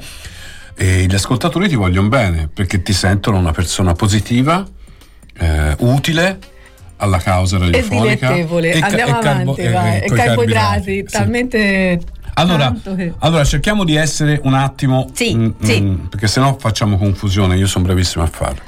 [0.73, 4.65] E gli ascoltatori ti vogliono bene perché ti sentono una persona positiva,
[5.37, 6.39] eh, utile
[7.01, 8.27] alla causa E radiofonica.
[8.27, 8.71] dilettevole.
[8.71, 9.99] ca- Andiamo carbo- avanti, e- vai.
[9.99, 11.03] e E carboidrati, sì.
[11.09, 11.99] talmente.
[12.35, 15.81] Allora, tanto che- allora, cerchiamo di essere un attimo, Sì, mm, sì.
[15.81, 18.61] mm, perché sennò facciamo confusione, io sono bravissimo a farlo.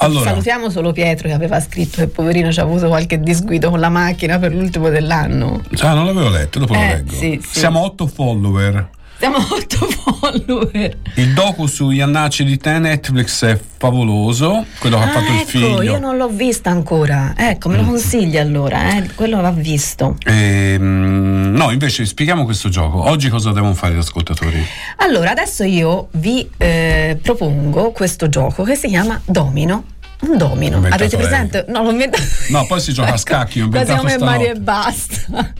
[0.00, 3.80] Allora, Salutiamo solo Pietro che aveva scritto che poverino ci ha avuto qualche disguido con
[3.80, 5.62] la macchina per l'ultimo dell'anno.
[5.80, 7.12] ah, non l'avevo letto, dopo lo Eh, leggo.
[7.14, 7.58] sì, sì.
[7.60, 8.88] Siamo 8 follower.
[9.18, 10.96] Siamo 8 follower.
[11.16, 15.38] Il docu su Iannacci di te Netflix è favoloso, quello che ha Ah, fatto il
[15.38, 15.82] ecco, figlio.
[15.82, 17.32] io non l'ho vista ancora.
[17.36, 19.08] Ecco, me lo consigli allora, eh?
[19.16, 20.16] quello va visto.
[20.24, 23.08] Ehm, no, invece spieghiamo questo gioco.
[23.08, 24.64] Oggi cosa devono fare gli ascoltatori?
[24.98, 29.84] Allora, adesso io vi eh, propongo questo gioco che si chiama Domino.
[30.20, 30.76] Un domino.
[30.78, 31.26] Avete lei.
[31.26, 31.64] presente?
[31.68, 32.22] No, l'ho inventato.
[32.50, 35.52] No, poi si gioca a scacchi, Quasi come Mario e basta.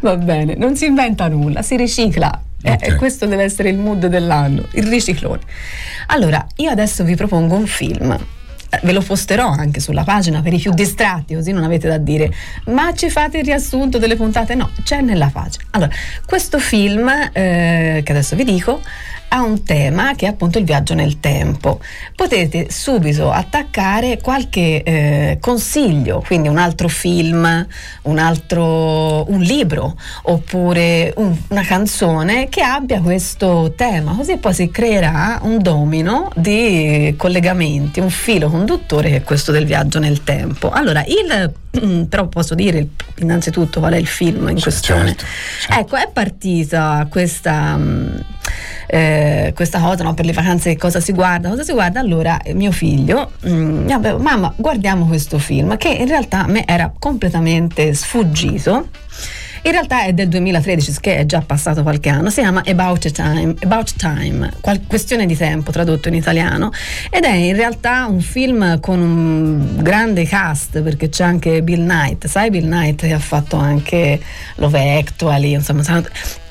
[0.00, 2.42] Va bene, non si inventa nulla, si ricicla.
[2.62, 2.82] Eh, Ok.
[2.86, 5.40] E questo deve essere il mood dell'anno, il riciclone.
[6.08, 8.10] Allora, io adesso vi propongo un film.
[8.70, 11.96] Eh, Ve lo posterò anche sulla pagina per i più distratti, così non avete da
[11.98, 12.30] dire.
[12.66, 14.54] Ma ci fate il riassunto delle puntate?
[14.54, 15.64] No, c'è nella pagina.
[15.70, 15.90] Allora,
[16.26, 18.82] questo film, eh, che adesso vi dico,
[19.28, 21.80] ha un tema che è appunto il viaggio nel tempo.
[22.14, 27.66] Potete subito attaccare qualche eh, consiglio, quindi un altro film,
[28.02, 34.70] un altro un libro oppure un- una canzone che abbia questo tema, così poi si
[34.70, 40.70] creerà un domino di collegamenti, un filo conduttore che è questo del viaggio nel tempo.
[40.70, 41.52] Allora, il
[42.08, 45.08] però posso dire innanzitutto qual è il film in questione.
[45.08, 45.24] certo,
[45.60, 45.80] certo.
[45.80, 48.24] Ecco, è partita questa, mh,
[49.18, 51.48] eh, questa cosa no, per le vacanze, cosa si guarda?
[51.48, 51.98] Cosa si guarda?
[51.98, 56.46] Allora, eh, mio figlio mi ha detto, mamma, guardiamo questo film che in realtà a
[56.46, 58.88] me era completamente sfuggito.
[59.62, 63.54] In realtà è del 2013, che è già passato qualche anno, si chiama About Time,
[63.60, 64.52] About Time
[64.86, 66.70] questione di tempo tradotto in italiano,
[67.10, 72.28] ed è in realtà un film con un grande cast perché c'è anche Bill Knight,
[72.28, 74.20] sai Bill Knight che ha fatto anche
[74.54, 75.82] Love Actually, insomma,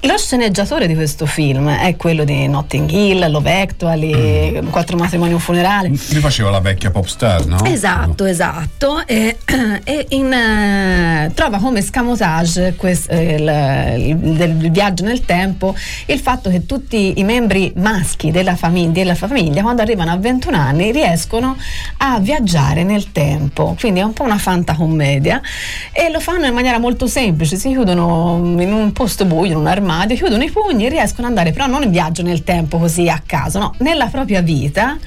[0.02, 5.34] lo sceneggiatore di questo film è quello di Notting Hill, Love Actually, Quattro matrimoni e
[5.34, 5.88] un funerale.
[5.90, 7.64] Lui faceva la vecchia pop star, no?
[7.66, 9.06] Esatto, esatto.
[9.06, 9.38] E,
[9.84, 15.76] e in, eh, trova come scamotage quest- eh, il, il- del viaggio nel tempo
[16.06, 20.56] il fatto che tutti i membri maschi della, famig- della famiglia, quando arrivano a 21
[20.58, 21.58] anni, riescono
[21.98, 23.76] a viaggiare nel tempo.
[23.80, 25.42] Quindi è un po' una fantacommedia
[25.92, 27.58] e lo fanno in maniera molto semplice.
[27.58, 29.86] Si chiudono in un posto buio, in un armadio,
[30.16, 33.22] chiudono i pugni e riescono ad andare, però non in viaggio nel tempo così a
[33.26, 34.98] caso, no, nella propria vita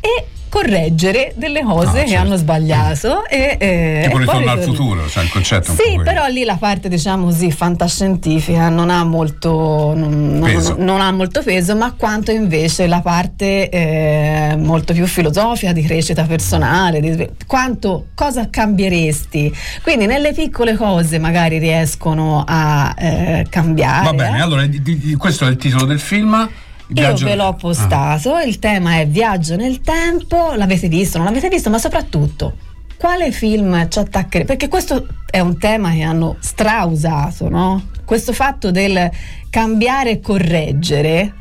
[0.00, 2.22] e correggere delle cose Ah, che certo.
[2.24, 6.44] hanno sbagliato e, eh, Tipo e ritorno al futuro, cioè il concetto sì, però lì
[6.44, 10.76] la parte diciamo così fantascientifica non ha molto, non, non- Peso.
[10.78, 16.22] non ha molto peso, ma quanto invece la parte eh, molto più filosofica di crescita
[16.24, 19.52] personale, di- quanto, cosa cambieresti?
[19.82, 24.04] Quindi nelle piccole cose magari riescono a eh, cambiare.
[24.04, 24.40] Va bene, eh.
[24.40, 26.48] allora di- di- questo è il titolo del film.
[26.88, 27.52] Io ve l'ho Ah.
[27.54, 32.54] postato, il tema è viaggio nel tempo, l'avete visto, non l'avete visto, ma soprattutto
[32.96, 34.44] quale film ci attaccherete?
[34.46, 37.88] Perché questo è un tema che hanno strausato, no?
[38.04, 39.10] Questo fatto del
[39.50, 41.34] cambiare e correggere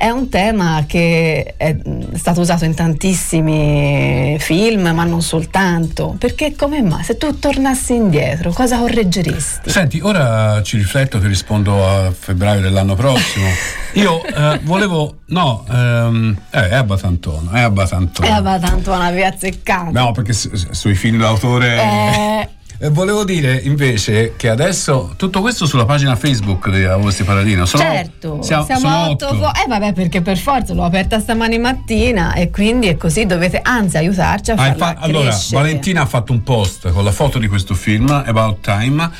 [0.00, 1.76] È un tema che è
[2.14, 6.14] stato usato in tantissimi film, ma non soltanto.
[6.16, 7.02] Perché come mai?
[7.02, 9.68] Se tu tornassi indietro, cosa correggeresti?
[9.68, 13.48] Senti, ora ci rifletto, ti rispondo a febbraio dell'anno prossimo.
[13.94, 15.16] Io eh, volevo.
[15.26, 18.28] No, ehm, eh, è Abbatantono, è Abbatantono.
[18.28, 19.90] E tanto una via azzeccata.
[19.90, 21.74] No, perché su- sui film d'autore.
[21.76, 22.48] Eh,
[22.80, 27.66] Eh, volevo dire invece che adesso tutto questo sulla pagina Facebook di Agosti Paladino.
[27.66, 29.26] Sono, certo, siamo, siamo otto.
[29.26, 29.36] otto.
[29.36, 33.58] fo- eh vabbè, perché per forza l'ho aperta stamani mattina e quindi è così, dovete
[33.60, 35.36] anzi aiutarci a Ah, farla infa- allora.
[35.50, 39.10] Valentina ha fatto un post con la foto di questo film, About Time,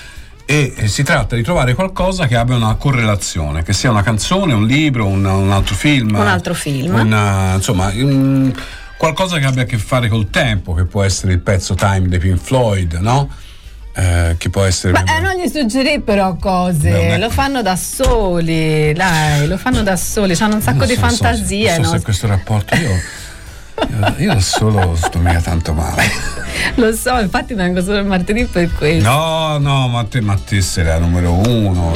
[0.44, 4.52] e eh, si tratta di trovare qualcosa che abbia una correlazione, che sia una canzone,
[4.54, 6.14] un libro, un, un altro film.
[6.14, 6.94] Un altro film.
[6.94, 8.52] una- insomma, un-
[8.96, 12.20] qualcosa che abbia a che fare col tempo, che può essere il pezzo Time dei
[12.20, 13.28] Pink Floyd, no?
[13.98, 14.92] Eh, che può essere.
[14.92, 19.56] Ma eh, non gli suggerì però cose, Beh, è- lo fanno da soli, dai, lo
[19.58, 21.74] fanno da soli, hanno un sacco Non di so- so- fantasia.
[21.78, 21.98] Non so, no?
[21.98, 22.90] se questo rapporto io.
[23.90, 26.02] Io, io da solo sto mica tanto male.
[26.76, 29.08] Lo so, infatti vengo solo il martedì per questo.
[29.08, 31.92] No, no, ma te, ma te sei la numero uno.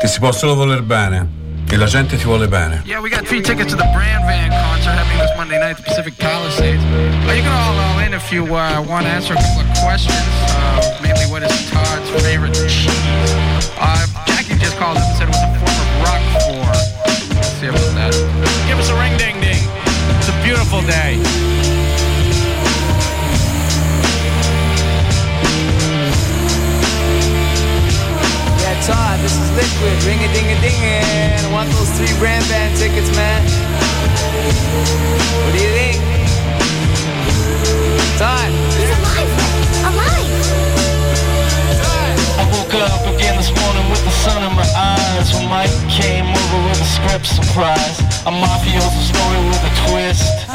[0.00, 1.26] Ti si può solo voler bene.
[1.70, 2.82] E la gente ti vuole bene.
[2.86, 5.76] Yeah, we got free tickets to the Brand Van concert happening this Monday night at
[5.76, 6.82] the Pacific Palisades.
[6.82, 9.78] Uh, you can all all in if you uh, want to answer a couple of
[9.84, 10.16] questions.
[10.48, 12.88] Uh, mainly, what is Todd's favorite cheese?
[13.76, 17.36] Uh, Jackie just called up and said it was a form of rock for.
[17.36, 18.16] Let's see about that.
[18.66, 19.60] Give us a ring ding ding.
[20.16, 21.20] It's a beautiful day.
[28.88, 30.00] Yeah, Todd, this is Liquid.
[30.04, 33.44] Ring a ding a ding I want those three brand band tickets, man.
[35.44, 36.00] What do you think?
[38.16, 38.48] Todd.
[42.38, 45.34] I woke up again this morning with the sun in my eyes.
[45.34, 48.00] When Mike came over with a script surprise.
[48.24, 50.48] A mafioso story with a twist.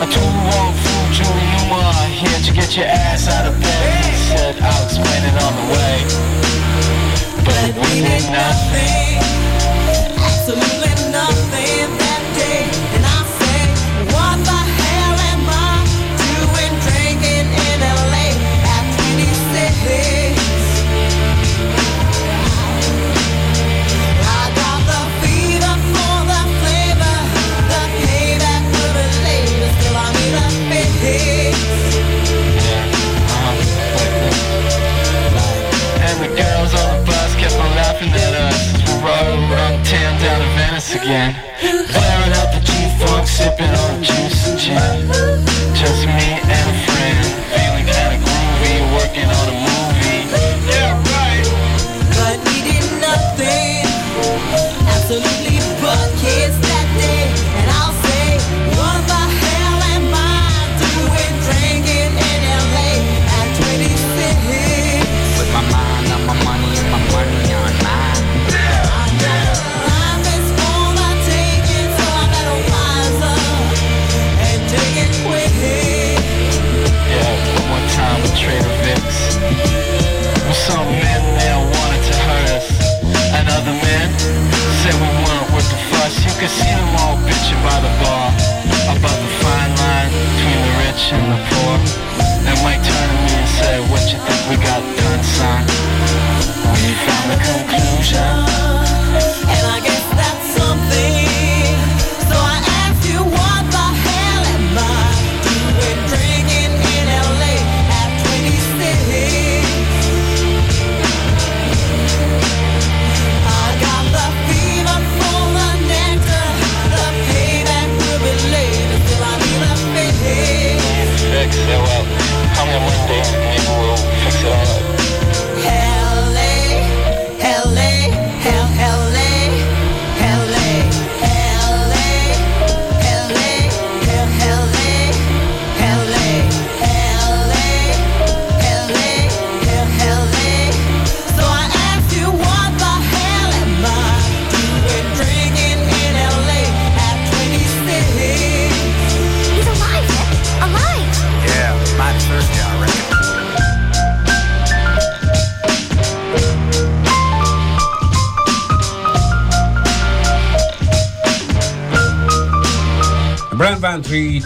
[0.00, 4.04] A two wrong fool Julie Newmar Here to get your ass out of bed?
[4.04, 6.29] He said I'll explain it on the way
[8.02, 9.09] ain't nothing.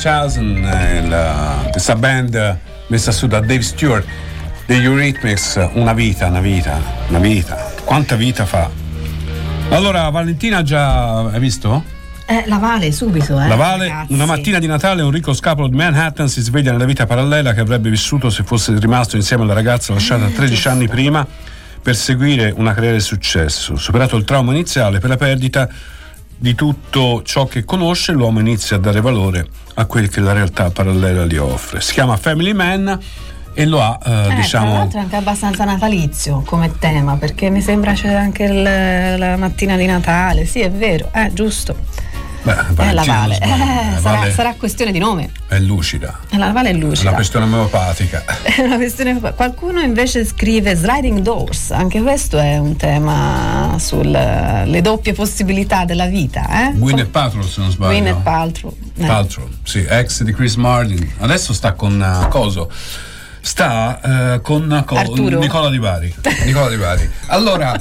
[0.04, 4.06] 2000, eh, la, questa band messa su da Dave Stewart
[4.66, 6.78] degli Eurythmics, una vita, una vita,
[7.08, 7.72] una vita.
[7.84, 8.68] Quanta vita fa?
[9.70, 11.82] Allora, Valentina già hai visto?
[12.26, 13.48] Eh, la Vale subito, eh.
[13.48, 14.12] La Vale, Ragazzi.
[14.12, 17.60] una mattina di Natale un ricco Scapolo di Manhattan si sveglia nella vita parallela che
[17.60, 21.26] avrebbe vissuto se fosse rimasto insieme alla ragazza lasciata eh, 13 anni prima
[21.82, 23.76] per seguire una carriera di successo.
[23.76, 25.68] Superato il trauma iniziale per la perdita,
[26.44, 30.68] di tutto ciò che conosce, l'uomo inizia a dare valore a quel che la realtà
[30.70, 31.80] parallela gli offre.
[31.80, 32.98] Si chiama Family Man
[33.54, 37.48] e lo ha, eh, Eh, tra diciamo, l'altro è anche abbastanza natalizio come tema, perché
[37.48, 38.62] mi sembra c'è anche il-
[39.18, 40.44] la mattina di Natale.
[40.44, 41.76] Sì, è vero, eh, giusto.
[42.44, 43.38] Beh, Eh, la Vale.
[43.40, 45.30] Eh, la sarà, Vale sarà questione di nome.
[45.48, 47.08] è lucida, Eh, La Vale è è lucida.
[47.08, 48.24] una questione omeopatica.
[48.44, 55.12] È una questione- Qualcuno invece scrive sliding doors, anche questo è un tema sulle doppie
[55.12, 56.68] possibilità della vita.
[56.68, 56.72] Eh?
[56.74, 57.90] Gwyneth Paltrow se non sbaglio.
[57.98, 58.76] Gwyneth Paltrow.
[58.96, 59.06] Eh.
[59.06, 61.10] Paltrow, sì, ex di Chris Martin.
[61.18, 62.70] Adesso sta con eh, Coso.
[63.40, 65.38] Sta eh, con co- Arturo.
[65.38, 66.14] Nicola Di Bari.
[66.46, 67.10] Nicola Di Bari.
[67.26, 67.74] Allora,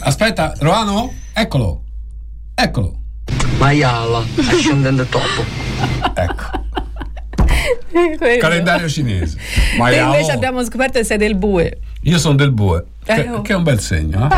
[0.00, 1.12] aspetta, Roano?
[1.32, 1.82] Eccolo.
[2.54, 2.99] Eccolo.
[3.58, 5.44] Maiala, ascendente topo.
[8.18, 8.40] Quello.
[8.40, 9.36] Calendario cinese.
[9.76, 11.78] E invece abbiamo scoperto che sei del bue.
[12.02, 13.42] Io sono del bue, che, Eh, oh.
[13.42, 14.36] che è un bel segno, eh?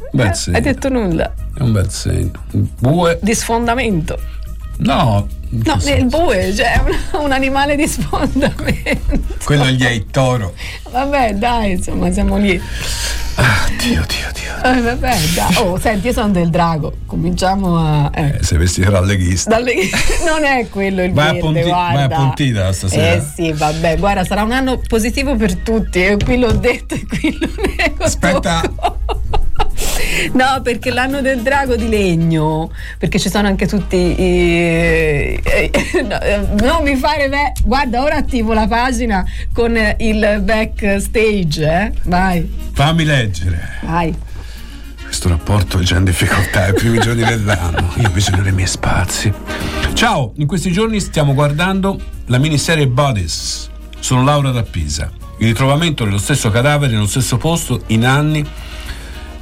[0.00, 0.56] Un bel segno.
[0.56, 1.32] Hai detto nulla.
[1.56, 2.32] È un bel segno.
[2.50, 3.18] Bue.
[3.22, 4.18] Di sfondamento.
[4.78, 6.80] No, No, il bue, cioè è
[7.16, 9.22] un, un animale di sfondamento.
[9.44, 10.52] quello è gli il toro.
[10.90, 12.60] Vabbè, dai, insomma, siamo lì.
[13.78, 14.62] Dio, Dio, Dio.
[14.72, 15.56] Eh, vabbè, dai.
[15.58, 16.92] Oh, senti, io sono del drago.
[17.06, 18.10] Cominciamo a.
[18.14, 18.38] eh.
[18.40, 19.58] Eh, sei vestito da leghista.
[20.26, 21.94] Non è quello il Vai a verde, Ponti- guarda.
[21.94, 23.12] vai a Pontida stasera.
[23.14, 26.02] Eh sì, vabbè, guarda, sarà un anno positivo per tutti.
[26.04, 28.02] E qui l'ho detto e qui lo nego.
[28.02, 28.60] Aspetta.
[30.32, 35.40] No, perché l'anno del drago di legno, perché ci sono anche tutti i.
[35.42, 35.70] eh,
[36.06, 37.28] no, eh, non mi fare.
[37.28, 41.92] ve- Guarda, ora attivo la pagina con eh, il backstage, eh?
[42.04, 43.78] Vai, Fammi leggere.
[43.82, 44.14] vai.
[45.02, 47.92] Questo rapporto è già in difficoltà ai primi giorni dell'anno.
[47.98, 49.32] Io ho bisogno dei miei spazi.
[49.92, 53.70] Ciao, in questi giorni stiamo guardando la miniserie Bodies.
[54.00, 55.10] Sono Laura da Pisa.
[55.38, 58.44] Il ritrovamento dello stesso cadavere nello stesso posto in anni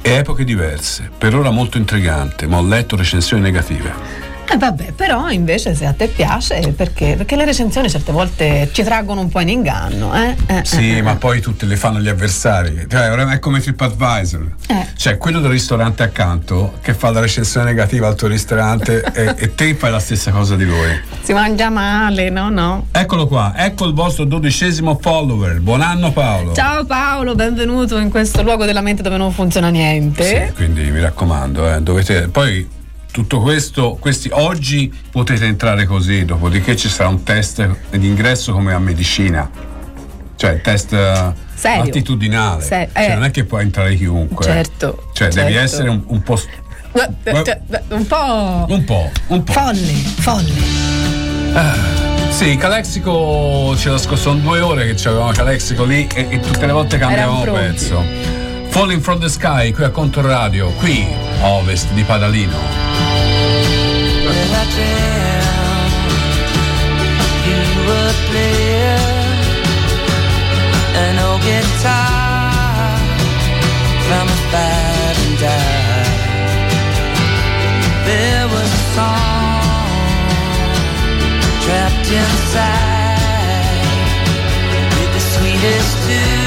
[0.03, 1.09] epoche diverse.
[1.17, 4.22] Per ora molto intrigante, ma ho letto recensioni negative.
[4.49, 7.15] Eh vabbè, però invece se a te piace, perché?
[7.17, 10.35] Perché le recensioni certe volte ci traggono un po' in inganno, eh?
[10.45, 12.85] Eh, Sì, eh, ma poi tutte le fanno gli avversari.
[12.87, 14.47] Cioè, è come TripAdvisor.
[14.67, 14.87] Eh.
[14.95, 19.55] Cioè, quello del ristorante accanto che fa la recensione negativa al tuo ristorante e, e
[19.55, 21.01] te fai la stessa cosa di lui.
[21.21, 22.87] Si mangia male, no, no.
[22.91, 25.61] Eccolo qua, ecco il vostro dodicesimo follower.
[25.61, 26.53] Buon anno Paolo.
[26.53, 30.47] Ciao Paolo, benvenuto in questo luogo della mente dove non funziona niente.
[30.47, 32.81] Sì, quindi mi raccomando, eh, dovete poi
[33.13, 38.79] tutto questo, questi oggi potete entrare così, dopodiché ci sarà un test d'ingresso come a
[38.79, 39.47] medicina.
[40.35, 41.83] Cioè, test eh, Serio?
[41.83, 42.63] attitudinale.
[42.63, 43.13] Se- Cioè, eh.
[43.13, 44.43] non è che può entrare chiunque.
[44.43, 45.63] Certo, Cioè, devi certo.
[45.63, 46.37] essere un, un po'.
[46.37, 48.65] Cioè, un po'.
[48.67, 49.51] Un po', un po'.
[49.53, 50.51] Folle, folle.
[52.31, 56.65] Sì, Calexico ce l'ha scorso, sono due ore che c'avevamo Calexico lì e, e tutte
[56.65, 58.42] le volte cambiavamo pezzo.
[58.73, 61.05] Falling from the Sky, qui a Controradio, qui
[61.41, 62.57] a ovest di Padalino.
[78.05, 79.61] There was a song
[81.61, 83.17] trapped inside
[84.97, 86.42] with the sweetest tune.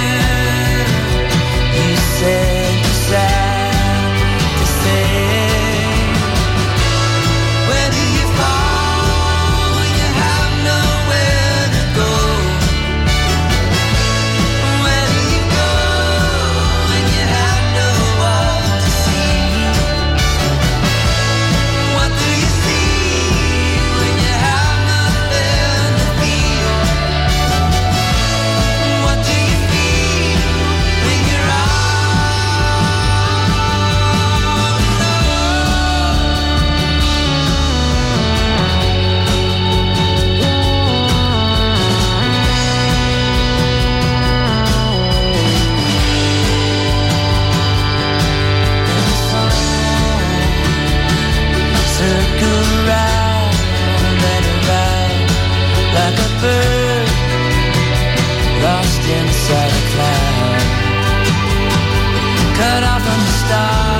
[63.47, 63.96] está.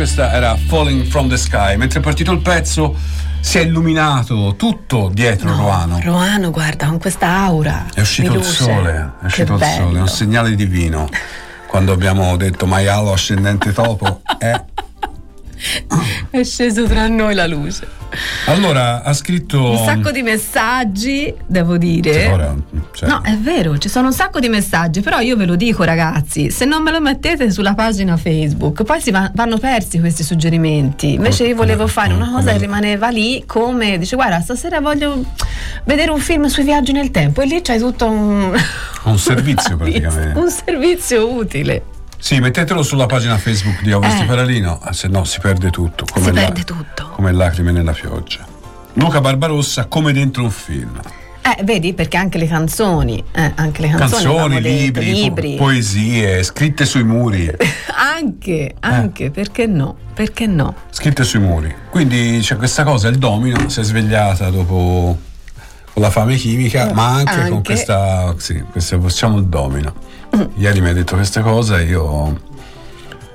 [0.00, 1.76] Questa era Falling from the Sky.
[1.76, 2.96] Mentre è partito il pezzo,
[3.40, 6.00] si è illuminato tutto dietro Roano.
[6.02, 7.84] Roano, guarda, con questa aura.
[7.92, 11.06] È uscito il sole, è uscito il sole, è un segnale divino.
[11.66, 14.58] Quando abbiamo detto maialo ascendente topo, è
[16.40, 17.86] È sceso tra noi la luce.
[18.46, 19.72] Allora, ha scritto.
[19.72, 22.28] Un sacco di messaggi, devo dire.
[22.28, 22.56] Ora,
[22.92, 25.84] cioè, No, è vero, ci sono un sacco di messaggi, però io ve lo dico
[25.84, 30.22] ragazzi, se non me lo mettete sulla pagina Facebook, poi si va- vanno persi questi
[30.22, 31.12] suggerimenti.
[31.12, 35.22] Invece io volevo fare una cosa che rimaneva lì come, dice guarda, stasera voglio
[35.84, 38.50] vedere un film sui viaggi nel tempo e lì c'hai tutto un,
[39.04, 40.38] un servizio praticamente.
[40.38, 41.82] un servizio utile.
[42.22, 44.26] Sì, mettetelo sulla pagina Facebook di Ovest Eh.
[44.26, 46.04] Paralino, eh, se no si perde tutto.
[46.12, 47.08] Come Si la- perde tutto.
[47.14, 48.46] Come lacrime nella pioggia.
[48.94, 51.00] Luca Barbarossa come dentro un film.
[51.42, 55.10] Eh, vedi, perché anche le canzoni, eh, anche le canzoni, Canzoni, avevamo detto, libri, po-
[55.18, 55.54] libri.
[55.56, 57.50] poesie, scritte sui muri.
[57.96, 59.96] anche, anche, perché no?
[60.12, 60.74] Perché no?
[60.90, 61.74] scritte sui muri.
[61.88, 65.18] Quindi c'è questa cosa, il domino si è svegliata dopo
[65.92, 67.62] con la fame chimica, ma anche, con Anche.
[67.62, 69.94] questa, sì, questo facciamo il domino.
[70.56, 72.40] Ieri mi hai detto questa cosa e io,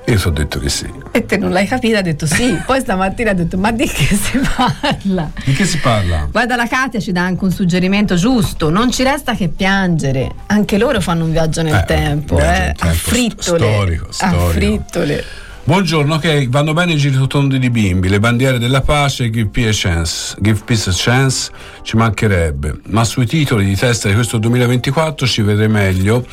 [0.06, 0.89] io ti ho detto che sì.
[1.12, 2.58] E te non l'hai capito, ha detto sì.
[2.66, 5.30] Poi stamattina ha detto, ma di che si parla?
[5.43, 6.28] Di che si parla?
[6.32, 8.70] Guarda, la Katia ci dà anche un suggerimento giusto.
[8.70, 10.32] Non ci resta che piangere.
[10.48, 12.60] Anche loro fanno un viaggio nel Eh, tempo, viaggio eh.
[12.66, 13.60] nel tempo, a frittole.
[13.60, 14.46] storico, storico.
[14.48, 15.24] A frittole.
[15.66, 19.88] Buongiorno, ok, vanno bene i giri tondi di bimbi, le bandiere della pace, give peace
[19.88, 21.50] a chance, give peace a chance,
[21.82, 26.24] ci mancherebbe, ma sui titoli di testa di questo 2024 ci vedrei meglio.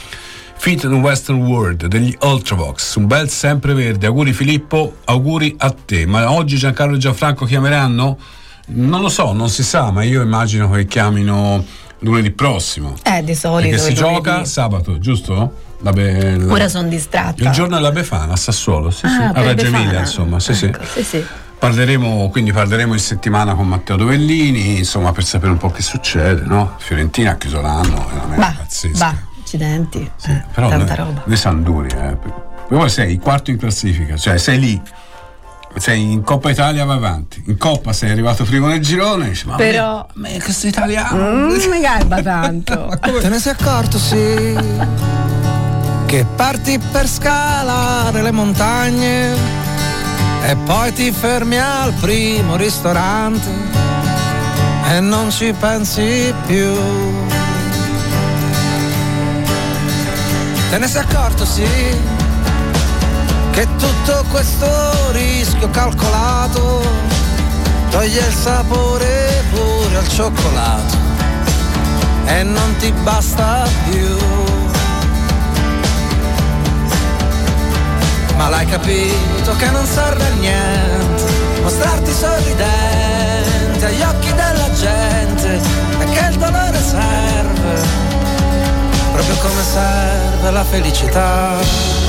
[0.62, 4.06] Fit in Western World degli Ultravox, un bel sempreverde.
[4.06, 6.06] Auguri Filippo, auguri a te.
[6.06, 8.16] Ma oggi Giancarlo e Gianfranco chiameranno?
[8.66, 11.64] Non lo so, non si sa, ma io immagino che chiamino
[11.98, 12.94] lunedì prossimo.
[13.02, 13.70] Eh, di solito.
[13.70, 14.22] Perché si il lunedì.
[14.22, 15.52] gioca sabato, giusto?
[15.80, 17.42] Be- Ora sono distratta.
[17.42, 19.66] il giorno della Befana a Sassuolo, sì, sì, Ah, a Reggio.
[19.66, 20.66] Emilia, insomma, sì, sì.
[20.66, 21.24] Ecco, sì, sì.
[21.58, 26.42] Parleremo, quindi parleremo in settimana con Matteo Dovellini, insomma, per sapere un po' che succede,
[26.44, 26.76] no?
[26.78, 28.98] Fiorentina ha chiuso l'anno, veramente Va, pazzesco.
[28.98, 29.14] va,
[29.52, 30.10] accidenti.
[30.26, 31.22] Eh, Però tanta noi, roba.
[31.24, 32.16] noi siamo duri, eh.
[32.68, 34.82] Poi sei quarto in classifica, cioè sei lì.
[35.74, 39.56] Sei in Coppa Italia vai avanti, in Coppa sei arrivato primo nel girone, dici, ma
[39.56, 40.06] Però.
[40.14, 41.46] Ma questo italiano.
[41.46, 42.90] Mm, mi garba tanto.
[43.00, 44.54] Te ne sei accorto, sì,
[46.06, 49.32] che parti per scalare le montagne
[50.44, 53.48] e poi ti fermi al primo ristorante
[54.90, 57.21] e non ci pensi più.
[60.72, 61.68] Te ne sei accorto, sì,
[63.50, 64.66] che tutto questo
[65.10, 66.80] rischio calcolato
[67.90, 70.96] toglie il sapore pure al cioccolato
[72.24, 74.16] e non ti basta più.
[78.38, 81.22] Ma l'hai capito che non serve a niente
[81.60, 85.60] mostrarti sorridente agli occhi della gente
[85.98, 86.71] e che il dolore
[89.12, 92.00] proprio come serve la felicità.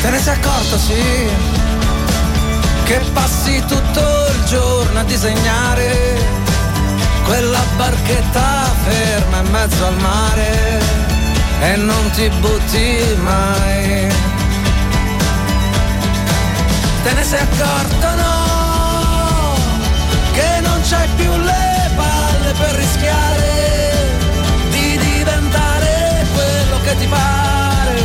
[0.00, 1.28] Te ne sei accorto, sì,
[2.84, 4.00] che passi tutto
[4.34, 6.47] il giorno a disegnare
[7.28, 10.80] quella barchetta ferma in mezzo al mare
[11.60, 14.08] e non ti butti mai.
[17.02, 19.54] Te ne sei accorto, no,
[20.32, 23.50] che non c'hai più le palle per rischiare
[24.70, 27.96] di diventare quello che ti pare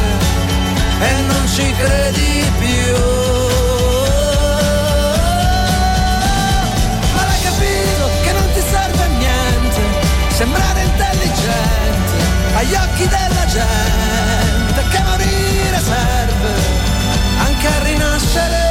[0.99, 3.42] e non ci credi più.
[11.43, 16.53] Intelligente agli occhi della gente, che morire serve
[17.39, 18.62] anche a rinascere.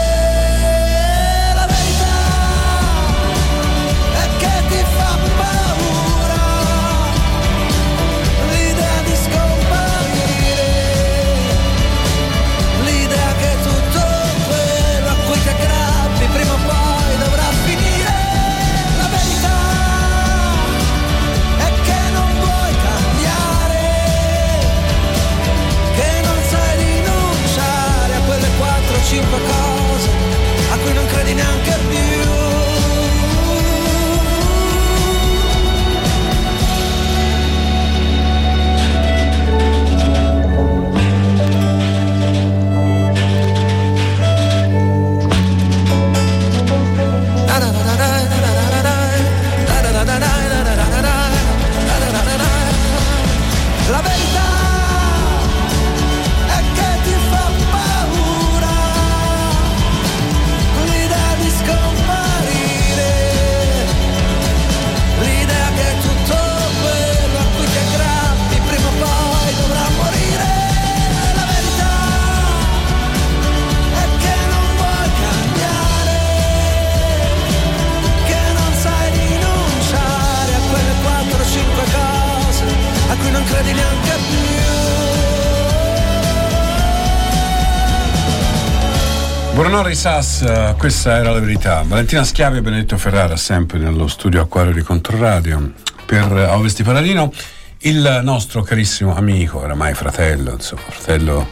[89.83, 91.83] Buonanotte Risas, eh, questa era la verità.
[91.85, 95.73] Valentina Schiavi e Benedetto Ferrara, sempre nello studio Acquario di Controradio.
[96.07, 97.33] Per eh, Ovest di Paladino,
[97.79, 101.49] il nostro carissimo amico, oramai fratello, insomma, fratello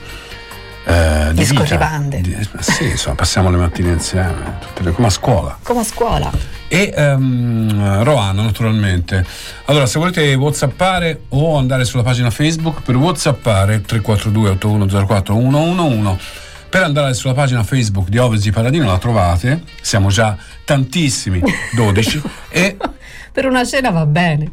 [0.85, 1.75] eh, di Disco vita.
[1.75, 2.21] Ribande.
[2.21, 5.59] Di- ma sì, insomma, passiamo le mattine insieme, le- come a scuola.
[5.65, 6.31] Come a scuola.
[6.69, 9.27] E ehm, Roano, naturalmente.
[9.65, 16.19] Allora, se volete whatsappare o andare sulla pagina Facebook, per whatsappare 342 8104 111
[16.71, 21.43] per andare sulla pagina Facebook di Ovest di Paladino la trovate, siamo già tantissimi,
[21.75, 22.77] 12, e
[23.33, 24.51] Per una cena va bene.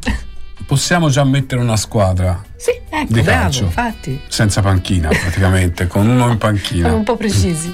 [0.66, 3.64] possiamo già mettere una squadra Sì, ecco, Di bravo, calcio.
[3.64, 4.20] infatti.
[4.28, 6.82] senza panchina praticamente, con uno in panchina.
[6.82, 7.72] Siamo un po' precisi.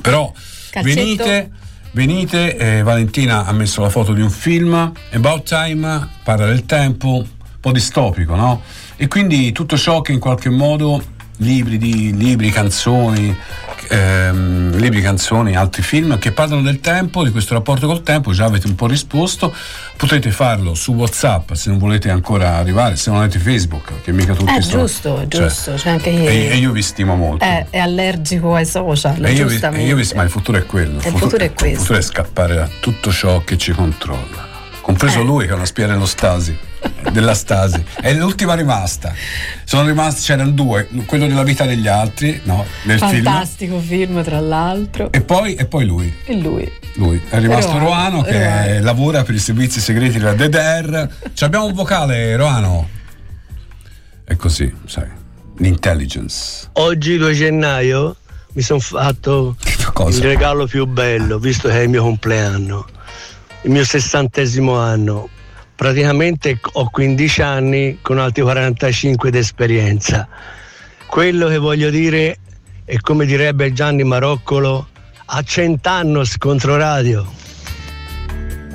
[0.00, 0.32] Però
[0.70, 0.94] Calcetto.
[0.94, 1.50] venite,
[1.92, 7.08] venite, eh, Valentina ha messo la foto di un film, About Time, parla del tempo,
[7.18, 7.26] un
[7.60, 8.62] po' distopico, no?
[8.96, 11.02] E quindi tutto ciò che in qualche modo
[11.38, 13.34] libri, di, libri canzoni,
[13.88, 18.44] ehm, libri, canzoni, altri film che parlano del tempo, di questo rapporto col tempo, già
[18.44, 19.52] avete un po' risposto,
[19.96, 24.34] potete farlo su Whatsapp se non volete ancora arrivare, se non avete Facebook, che mica
[24.34, 25.72] tutti Eh, sono- giusto, cioè, giusto.
[25.74, 26.48] C'è anche e, ieri.
[26.48, 27.44] e io vi stimo molto.
[27.44, 30.66] è, è allergico ai social, E io, vi, e io vi- ma il futuro è
[30.66, 30.96] quello.
[30.98, 31.66] Il futuro è questo.
[31.66, 34.44] Il futuro è scappare da tutto ciò che ci controlla.
[34.80, 35.24] Compreso Eh.
[35.24, 36.56] lui che è una spia dello Stasi,
[37.10, 37.82] della Stasi.
[38.00, 39.14] È l'ultima rimasta.
[39.64, 43.24] Sono rimasti, c'erano due, quello della vita degli altri, no, nel film.
[43.24, 45.10] Fantastico film, tra l'altro.
[45.12, 46.14] E poi, e poi lui.
[46.24, 46.70] E lui.
[46.94, 48.84] Lui è rimasto Roano, Roano, che Roano.
[48.84, 51.08] lavora per i servizi segreti della DDR.
[51.32, 52.88] Ci abbiamo un vocale, Roano.
[54.24, 55.08] È così, sai.
[55.58, 56.68] L'intelligence.
[56.74, 58.16] Oggi 2 gennaio
[58.52, 59.56] mi sono fatto
[59.92, 60.18] Cosa?
[60.18, 62.86] il regalo più bello, visto che è il mio compleanno,
[63.62, 65.28] il mio sessantesimo anno.
[65.76, 70.26] Praticamente ho 15 anni con altri 45 di esperienza.
[71.06, 72.38] Quello che voglio dire
[72.84, 74.88] è come direbbe Gianni Maroccolo,
[75.26, 77.26] a cent'annos contro radio.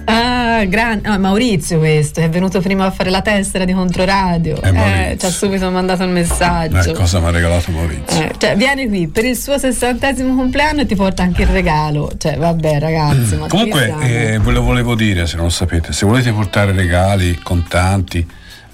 [0.06, 4.60] Ah, gran- ah, Maurizio questo, è venuto prima a fare la tessera di Controradio.
[4.62, 5.12] Maurizio.
[5.12, 6.92] Eh, ci ha subito mandato il Eh, messaggio.
[6.94, 8.22] cosa mi ha regalato Maurizio?
[8.24, 12.12] Eh, cioè, vieni qui per il suo sessantesimo compleanno e ti porta anche il regalo.
[12.18, 16.06] Cioè, vabbè, ragazzi, ma Comunque, eh, ve lo volevo dire, se non lo sapete, se
[16.06, 18.28] volete portare regali, contanti.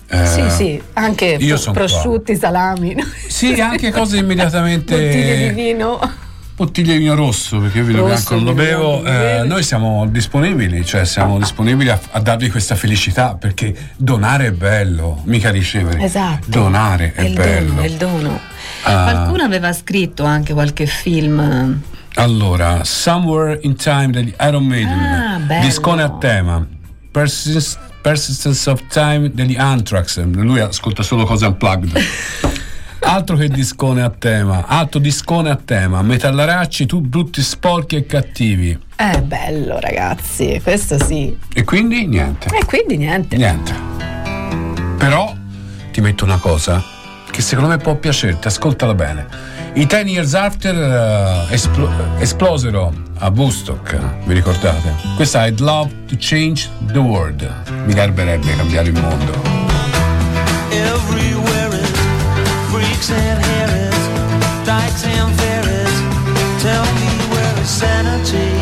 [0.09, 1.86] eh, sì, sì, anche io pro- son qua.
[1.86, 2.95] prosciutti, salami,
[3.28, 4.95] Sì, anche cose immediatamente.
[4.95, 5.99] bottiglie di vino.
[6.57, 9.05] Bottiglie di vino rosso, perché io vino Rosso, bianco non lo bevo.
[9.05, 14.51] eh, noi siamo disponibili, cioè siamo disponibili a, a darvi questa felicità, perché donare è
[14.53, 16.01] bello, mica ricevere.
[16.03, 16.47] Esatto.
[16.49, 17.69] Donare è, il bello.
[17.73, 18.39] dono, è il dono.
[18.81, 19.03] Ah.
[19.03, 21.79] Qualcuno aveva scritto anche qualche film.
[22.15, 26.65] Allora, Somewhere in Time degli Iron Maiden, Ah, discone a tema,
[27.11, 31.95] Persist- Persistence of Time degli Anthrax, lui ascolta solo cose unplugged.
[33.09, 38.77] Altro che discone a tema, altro discone a tema, metallaracci, tu brutti, sporchi e cattivi.
[38.97, 41.35] È bello, ragazzi, questo sì.
[41.53, 43.37] E quindi niente, E quindi niente.
[43.37, 43.73] niente.
[44.97, 45.33] Però
[45.91, 46.83] ti metto una cosa
[47.31, 49.25] che secondo me può piacerti, ascoltala bene.
[49.75, 51.89] I Ten Years After eh, esplo-
[52.19, 54.93] esplosero a Woodstock, vi ricordate?
[55.15, 57.49] Questa è I'd Love to Change the World.
[57.85, 59.55] Mi garberebbe cambiare il mondo.
[60.71, 61.36] Is
[62.97, 66.63] freaks and harriets, dykes and fairies.
[66.63, 68.56] Tell me where is sanity?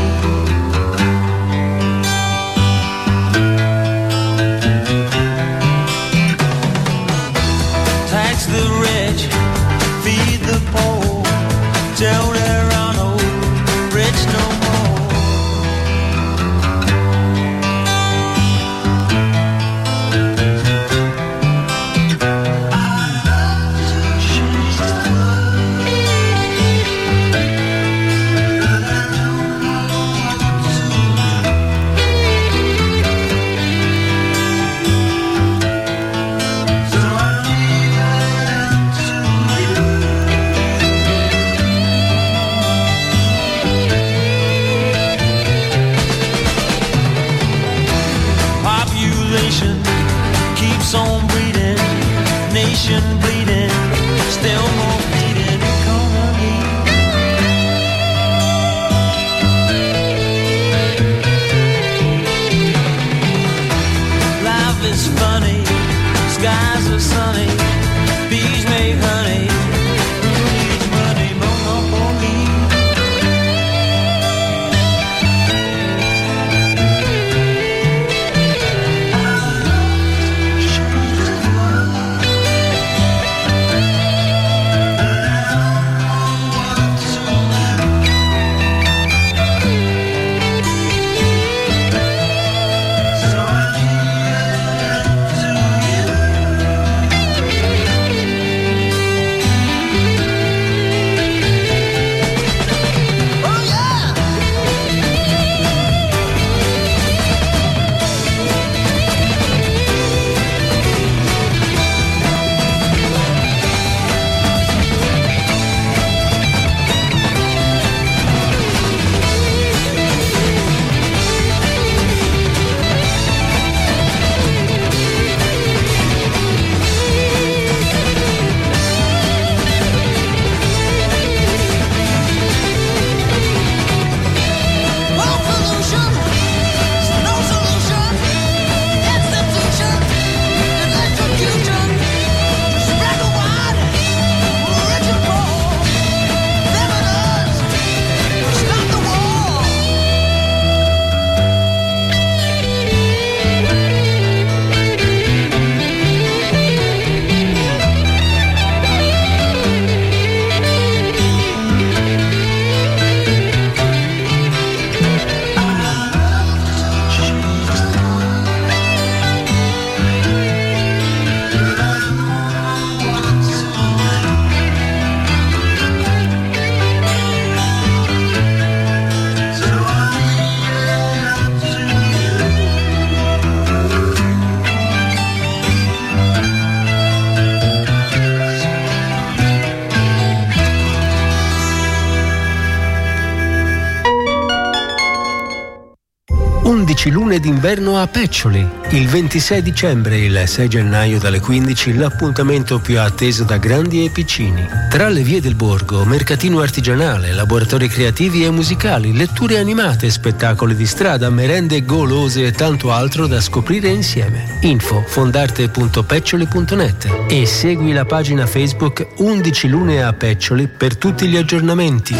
[197.75, 198.67] Lune d'inverno a Peccioli.
[198.91, 204.09] Il 26 dicembre e il 6 gennaio dalle 15 l'appuntamento più atteso da grandi e
[204.09, 204.67] piccini.
[204.89, 210.85] Tra le vie del borgo, mercatino artigianale, laboratori creativi e musicali, letture animate, spettacoli di
[210.85, 214.59] strada, merende golose e tanto altro da scoprire insieme.
[214.61, 222.15] Info fondarte.peccioli.net e segui la pagina Facebook 11 lune a Peccioli per tutti gli aggiornamenti.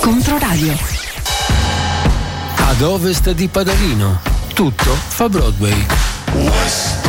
[0.00, 0.99] Controradio.
[2.80, 4.22] Ad ovest di Padalino,
[4.54, 6.99] tutto fa Broadway.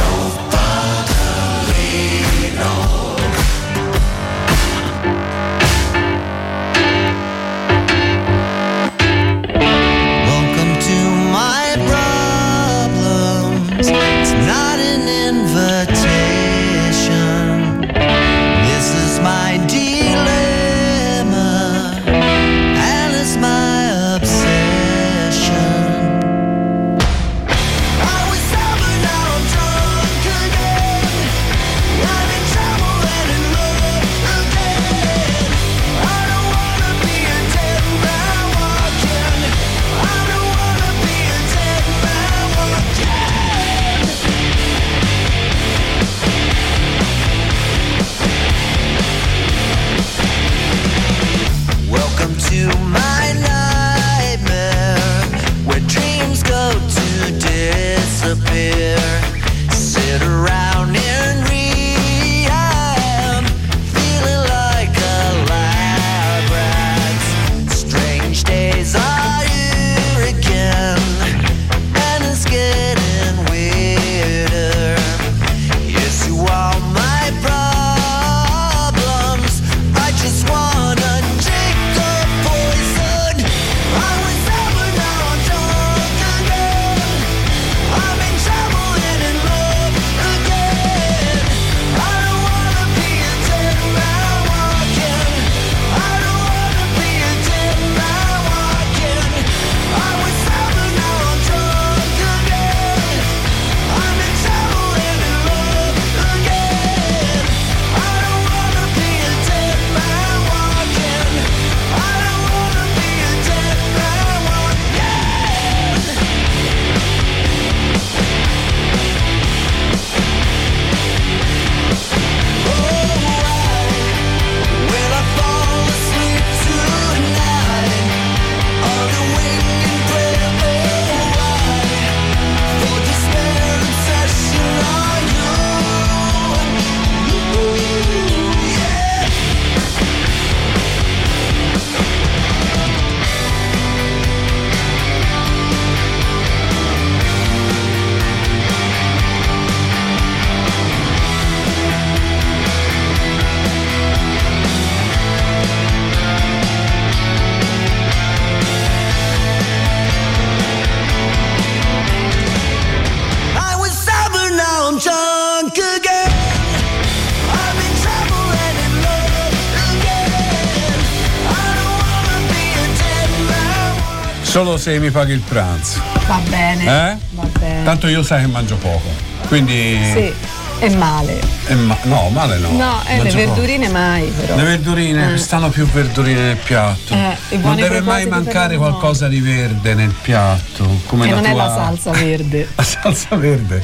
[174.82, 176.02] Se mi paghi il pranzo.
[176.28, 176.84] Va bene.
[176.84, 177.18] Eh?
[177.36, 177.84] Va bene.
[177.84, 179.08] Tanto io sai che mangio poco.
[179.48, 179.98] Quindi.
[180.12, 180.34] Sì,
[180.80, 181.40] è male.
[181.68, 182.72] eh, ma- no, male no.
[182.72, 183.46] No, eh, le Mangio poco.
[183.54, 184.56] verdurine mai però.
[184.56, 185.38] Le verdurine, Eh.
[185.38, 187.14] stanno più verdurine nel piatto.
[187.14, 191.00] Eh, non deve mai mancare qualcosa di verde nel piatto.
[191.06, 191.64] Come Che la non è tua...
[191.68, 192.68] la salsa verde.
[192.76, 193.84] La salsa verde.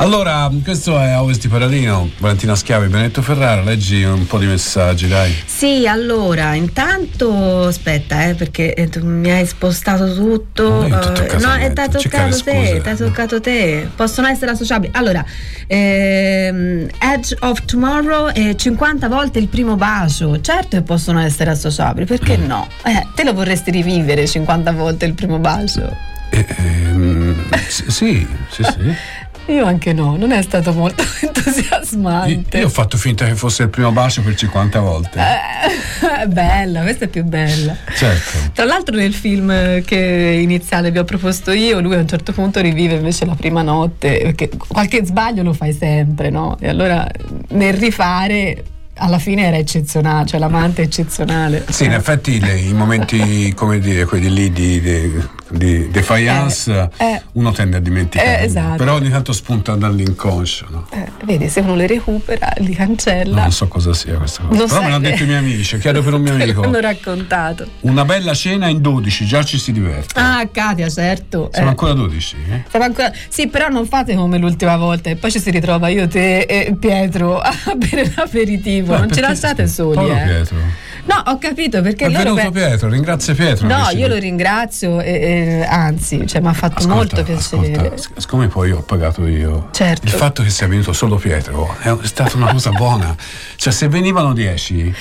[0.00, 4.46] Allora, questo è A Ovest di Paradino, Valentina Schiavi, Benedetto Ferrara, leggi un po' di
[4.46, 5.30] messaggi, dai.
[5.44, 10.84] Sì, allora, intanto aspetta, eh, perché eh, tu mi hai spostato tutto.
[10.84, 13.90] È tutto eh, no, è cercare toccato te, t'ha toccato te.
[13.94, 14.90] Possono essere associabili.
[14.96, 15.22] Allora,
[15.66, 20.40] ehm, Edge of Tomorrow e 50 volte il primo bacio.
[20.40, 22.46] Certo che possono essere associabili, perché Mm.
[22.46, 22.66] no?
[22.84, 25.94] Eh, te lo vorresti rivivere 50 volte il primo bacio?
[26.30, 27.34] Ehm,
[27.68, 28.94] s- sì, sì, sì.
[29.50, 32.58] Io anche no, non è stato molto Io, entusiasmante.
[32.58, 35.18] io ho fatto finta che fosse il primo bacio per 50 volte.
[35.18, 37.76] Eh, bella, questa è più bella.
[37.94, 38.50] Certo.
[38.52, 42.60] Tra l'altro nel film che iniziale vi ho proposto io, lui a un certo punto
[42.60, 46.56] rivive invece la prima notte, perché qualche sbaglio lo fai sempre, no?
[46.60, 47.06] E allora
[47.48, 48.62] nel rifare
[49.00, 51.64] alla fine era eccezionale, cioè l'amante è eccezionale.
[51.70, 57.20] Sì, in effetti le- i momenti, come dire, quelli lì di, di- di defiance Eh,
[57.32, 58.40] uno tende a dimenticare.
[58.40, 58.76] Eh, esatto.
[58.76, 60.66] Però ogni tanto spunta dall'inconscio.
[60.70, 60.86] No?
[60.92, 63.40] eh, vedi, se uno le recupera, li cancella.
[63.42, 64.56] Non so cosa sia questa cosa.
[64.58, 66.60] Non Però me l'hanno detto i miei amici, chiedo per un mio amico.
[66.60, 67.66] l'hanno raccontato.
[67.80, 70.18] Una bella cena in 12, già ci si diverte.
[70.20, 71.48] Ah, Katia, certo.
[71.52, 71.70] Siamo eh.
[71.70, 72.36] ancora 12?
[72.48, 72.62] eh?
[72.70, 76.06] Siamo ancora- Sì, però non fate come l'ultima volta e poi ci si ritrova io,
[76.06, 78.89] te e Pietro a bere l'aperitivo.
[78.90, 80.24] Ma non ci lasciate soli, Povero eh.
[80.24, 80.56] Pietro.
[81.04, 82.50] No, ho capito perché È loro.
[82.50, 83.66] Pietro, ringrazia Pietro.
[83.66, 87.72] No, io lo ringrazio e, e- anzi, cioè, mi ha fatto molto piacere.
[87.72, 90.04] Ascolta, sic- siccome poi ho pagato io, Certo.
[90.06, 93.16] il fatto che sia venuto solo Pietro è, stata una cosa buona.
[93.56, 94.94] Cioè, se venivano 10,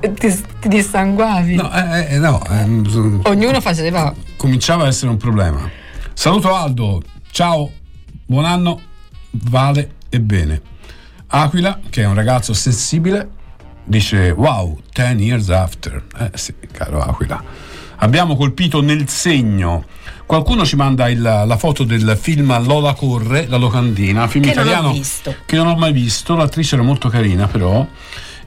[0.00, 1.54] Ti, ti dissanguavi.
[1.56, 4.14] no, eh, eh, no, ehm, Ognuno faceva.
[4.36, 5.68] cominciava a essere un problema.
[6.14, 7.70] Saluto Aldo, ciao,
[8.24, 8.80] buon anno,
[9.30, 10.60] vale e bene.
[11.42, 13.28] Aquila, che è un ragazzo sensibile,
[13.84, 16.02] dice wow, 10 years after.
[16.18, 17.42] Eh sì, caro Aquila.
[17.98, 19.84] Abbiamo colpito nel segno.
[20.26, 24.64] Qualcuno ci manda il- la foto del film Lola Corre, la locandina, film Che non
[24.64, 25.34] italiano visto.
[25.46, 26.34] che non ho mai visto.
[26.36, 27.86] L'attrice era molto carina, però.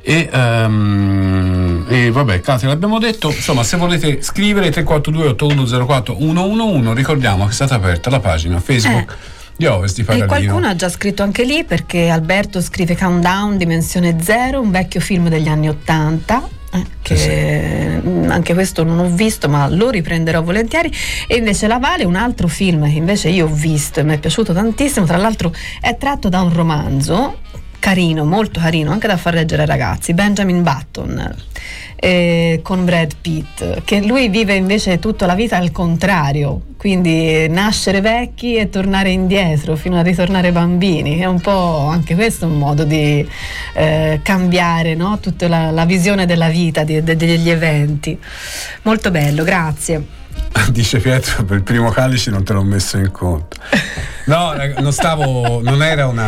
[0.01, 3.29] E, ehm, e vabbè, Katia, l'abbiamo detto.
[3.29, 9.15] Insomma, se volete scrivere 342 8104 111, ricordiamo che è stata aperta la pagina Facebook
[9.59, 10.27] di Ovest di E Paradino.
[10.27, 15.27] qualcuno ha già scritto anche lì perché Alberto scrive Countdown Dimensione Zero, un vecchio film
[15.27, 16.47] degli anni Ottanta.
[16.71, 20.89] eh, che mm, anche questo non ho visto ma lo riprenderò volentieri
[21.27, 24.17] e invece La Vale un altro film che invece io ho visto e mi è
[24.19, 25.51] piaciuto tantissimo tra l'altro
[25.81, 27.39] è tratto da un romanzo
[27.79, 31.35] carino, molto carino anche da far leggere ai ragazzi Benjamin Button
[31.95, 37.99] eh, con Brad Pitt che lui vive invece tutta la vita al contrario quindi nascere
[37.99, 42.83] vecchi e tornare indietro fino a ritornare bambini è un po' anche questo un modo
[42.83, 43.27] di
[43.73, 45.19] eh, cambiare no?
[45.19, 48.17] tutta la, la visione della vita di- de- degli eventi
[48.83, 50.17] molto bello grazie
[50.71, 53.57] Dice Pietro, per il primo calice non te l'ho messo in conto.
[54.25, 56.27] No, non stavo, non era una...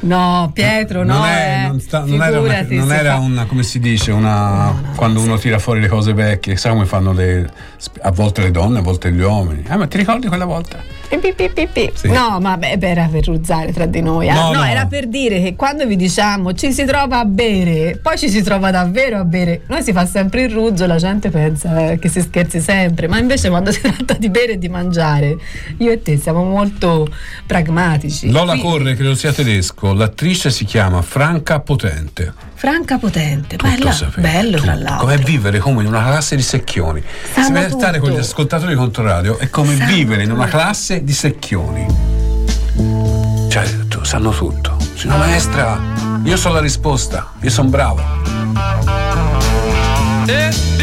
[0.00, 3.62] no Pietro no non, è- eh, non sta- non era, una, non era una, come
[3.62, 7.46] si dice, una, quando uno tira fuori le cose vecchie, sai come fanno le,
[8.00, 9.62] a volte le donne, a volte gli uomini.
[9.68, 10.78] Eh, ma ti ricordi quella volta?
[11.14, 11.92] Pi, pi, pi.
[11.94, 12.08] Sì.
[12.10, 14.26] No, ma beh, era per ruzzare tra di noi.
[14.28, 14.64] No, No, no.
[14.64, 18.42] era per dire che quando vi diciamo ci si trova a bere, poi ci si
[18.42, 19.60] trova davvero a bere.
[19.68, 23.18] Noi si fa sempre il ruzzo, la gente pensa eh, che si scherzi sempre, ma
[23.18, 25.36] invece quando si tratta di bere e di mangiare,
[25.78, 27.06] io e te siamo molto
[27.46, 28.30] pragmatici.
[28.30, 32.32] Lola Qui- Corre, credo sia tedesco, l'attrice si chiama Franca Potente.
[32.54, 34.84] Franca potente, Tutto bella, sapete, bello tra tutto.
[34.84, 35.06] l'altro.
[35.06, 37.02] Come vivere come in una classe di secchioni.
[37.32, 38.08] Sanno si deve stare tutto.
[38.10, 40.56] con gli ascoltatori di Controradio è come Sanno vivere in una tutto.
[40.56, 41.86] classe di secchioni.
[43.50, 44.76] Cioè, tu, sanno tutto.
[44.94, 45.80] Signora maestra,
[46.24, 48.02] io so la risposta, io sono bravo.
[50.26, 50.73] It's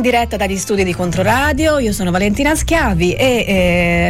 [0.00, 3.24] in diretta dagli studi di Controradio, io sono Valentina Schiavi e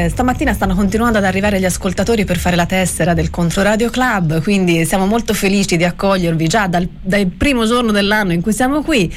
[0.05, 4.42] eh, stamattina stanno continuando ad arrivare gli ascoltatori per fare la tessera del Controradio Club,
[4.42, 8.82] quindi siamo molto felici di accogliervi già dal, dal primo giorno dell'anno in cui siamo
[8.82, 9.12] qui,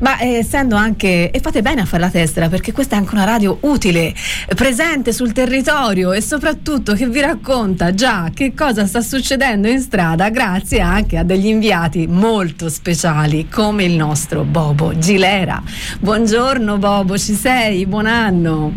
[0.00, 3.14] ma eh, essendo anche, e fate bene a fare la tessera perché questa è anche
[3.14, 4.14] una radio utile,
[4.56, 10.30] presente sul territorio e soprattutto che vi racconta già che cosa sta succedendo in strada
[10.30, 15.62] grazie anche a degli inviati molto speciali come il nostro Bobo Gilera.
[16.00, 17.84] Buongiorno Bobo, ci sei?
[17.84, 18.72] Buon anno.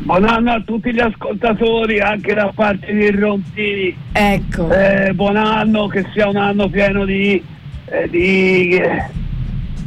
[0.00, 3.96] Buon anno a tutti gli ascoltatori, anche da parte di Rontini.
[4.10, 4.68] Ecco.
[4.72, 7.40] Eh, buon anno, che sia un anno pieno di...
[7.84, 8.80] eh, di,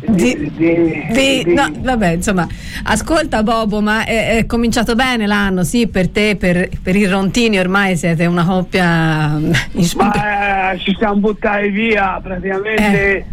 [0.07, 2.47] di, di- Sì, di- no, vabbè, insomma,
[2.83, 7.59] ascolta Bobo, ma è, è cominciato bene l'anno, sì, per te, per, per i Rontini
[7.59, 13.25] ormai siete una coppia in Ma eh, ci siamo buttati via, praticamente Eh.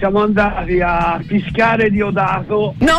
[0.00, 2.74] Siamo andati a fischiare Diodato.
[2.78, 2.98] No!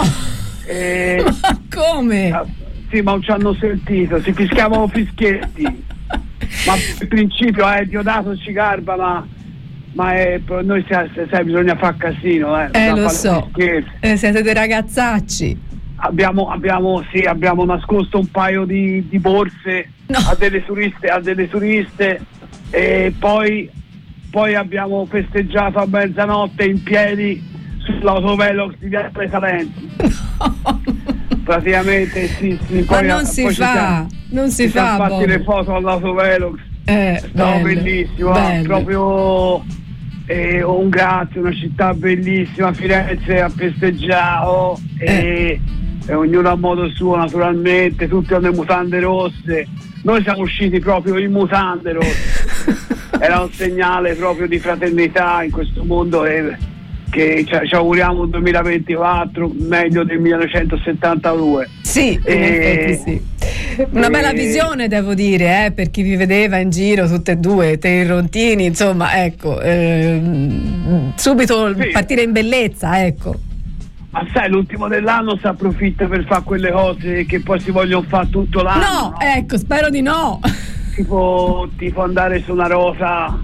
[0.65, 1.23] E,
[1.73, 2.45] come?
[2.91, 5.63] Sì, ma non ci hanno sentito, si fischiavano fischietti.
[5.63, 9.27] ma in principio è Diodato ci garba, ma,
[9.93, 12.69] ma è, per noi sai, sai, bisogna fare casino, eh.
[12.71, 13.49] Eh, lo so.
[13.55, 15.69] Eh, siete dei ragazzacci.
[16.03, 21.47] Abbiamo, abbiamo, sì, abbiamo nascosto un paio di, di borse a, delle turiste, a delle
[21.47, 22.19] turiste
[22.69, 23.69] e poi,
[24.31, 27.43] poi abbiamo festeggiato a mezzanotte in piedi
[27.83, 29.89] sull'autovelox di Viale Talenti.
[31.43, 32.85] Praticamente sì, sì.
[32.87, 35.75] Ma poi- non si poi ci fa, siamo- non si ci fa, fatti le foto
[35.75, 36.59] all'autovelox.
[36.85, 38.63] Eh, No, bello, bellissimo, bello.
[38.67, 39.63] proprio
[40.27, 45.59] eh, un grazie, una città bellissima, Firenze ha festeggiato e,
[46.05, 49.67] e ognuno a modo suo naturalmente, tutti hanno le mutande rosse,
[50.03, 52.77] noi siamo usciti proprio in mutande rosse,
[53.21, 56.57] era un segnale proprio di fraternità in questo mondo e-
[57.11, 61.67] che ci, auguriamo un 2024 meglio del 1972.
[61.81, 63.21] Sì, E- sì.
[63.91, 67.35] Una bella e- visione devo dire, eh, per chi vi vedeva in giro tutte e
[67.35, 73.35] due, te e Rontini, insomma, ecco, ehm, subito partire in bellezza, ecco.
[74.11, 78.29] Ma sai, l'ultimo dell'anno si approfitta per fare quelle cose che poi si vogliono fare
[78.29, 78.79] tutto l'anno.
[78.85, 80.39] No, ecco, spero di no.
[80.95, 83.39] Tipo, tipo andare su una rota,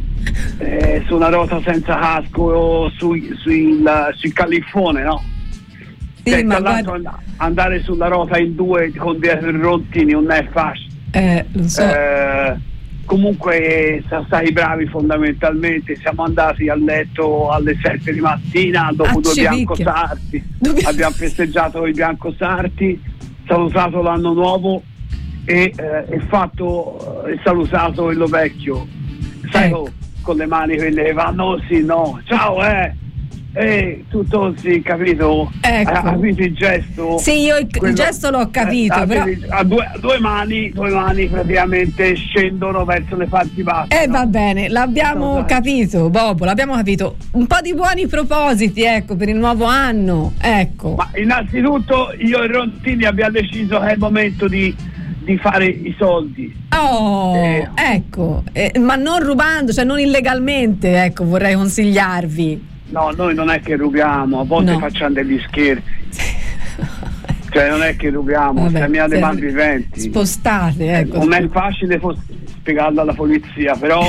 [0.59, 5.23] eh, su una rota senza casco o sui, sui, la- sui califfone, no?
[6.23, 10.11] Sì, Cioè, ma tra l'altro and- andare sulla rota in due con dietro i rottini
[10.11, 10.85] non è facile.
[11.11, 11.81] Eh, so.
[11.83, 12.57] Eh,
[13.05, 19.21] comunque siamo stati bravi fondamentalmente, siamo andati a letto alle 7 di mattina dopo Ah,
[19.21, 20.43] due biancosarti,
[20.83, 23.01] abbiamo festeggiato i biancosarti,
[23.47, 24.83] salutato l'anno nuovo
[25.49, 28.85] e, eh, e fatto e salutato quello vecchio,
[29.49, 29.81] sai Ecco.
[29.83, 29.91] con-
[30.21, 32.93] con le mani quelle che vanno sì no, ciao eh!
[33.53, 35.51] E tutto sì, capito?
[35.61, 35.89] Ecco.
[35.89, 37.17] Ha capito il gesto?
[37.17, 39.23] Sì, io il, il Quello- gesto l'ho capito, eh, però...
[39.49, 44.03] a, due, due mani, due mani praticamente scendono verso le parti basse.
[44.03, 47.15] Eh va bene, l'abbiamo capito, Bobo, l'abbiamo capito.
[47.31, 50.93] Un po' di buoni propositi, ecco, per il nuovo anno, ecco.
[50.95, 54.75] Ma innanzitutto io e Rontini abbiamo deciso che è il momento di,
[55.27, 56.55] di fare i soldi.
[56.69, 57.35] Oh,
[57.75, 62.65] ecco, eh, ma non rubando, cioè non illegalmente, ecco, vorrei consigliarvi.
[62.91, 64.79] No, noi non è che rubiamo, a volte No.
[64.79, 65.83] facciamo degli scherzi.
[67.51, 69.99] cioè non è che rubiamo, Vabbè, dei siete malviventi.
[69.99, 71.17] Spostate, ecco.
[71.17, 71.99] Non è facile
[72.59, 74.01] spiegarlo alla polizia, però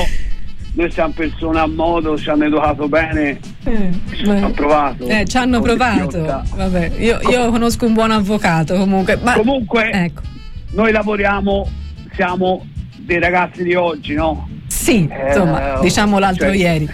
[0.75, 5.09] noi siamo persone a modo, ci hanno educato bene Ho provato.
[5.09, 6.45] Eh, ci hanno provato.
[6.55, 9.19] Vabbè, io, io conosco un buon avvocato comunque.
[9.21, 10.37] Ma, Comunque, ecco.
[10.73, 11.69] Noi lavoriamo,
[12.15, 12.67] siamo
[12.97, 14.49] dei ragazzi di oggi, no?
[14.67, 16.89] Sì, insomma, Eh, diciamo l'altro cioè, ieri.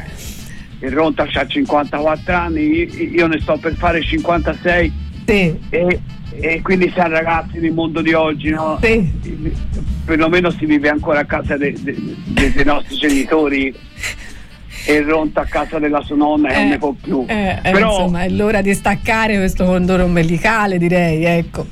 [0.80, 4.92] Il Ronta ha 54 anni, io- ne sto per fare 56
[5.26, 5.58] Sì.
[5.70, 8.78] e, e quindi siamo ragazzi del mondo di oggi, no?
[10.04, 11.96] Perlomeno si vive ancora a casa de- de-
[12.26, 13.74] de- dei nostri genitori
[14.86, 17.24] e Ronta a casa della sua nonna e non ne può più.
[17.28, 21.66] Eh, eh, Però- insomma, è l'ora di staccare questo condone ombelicale, direi, ecco.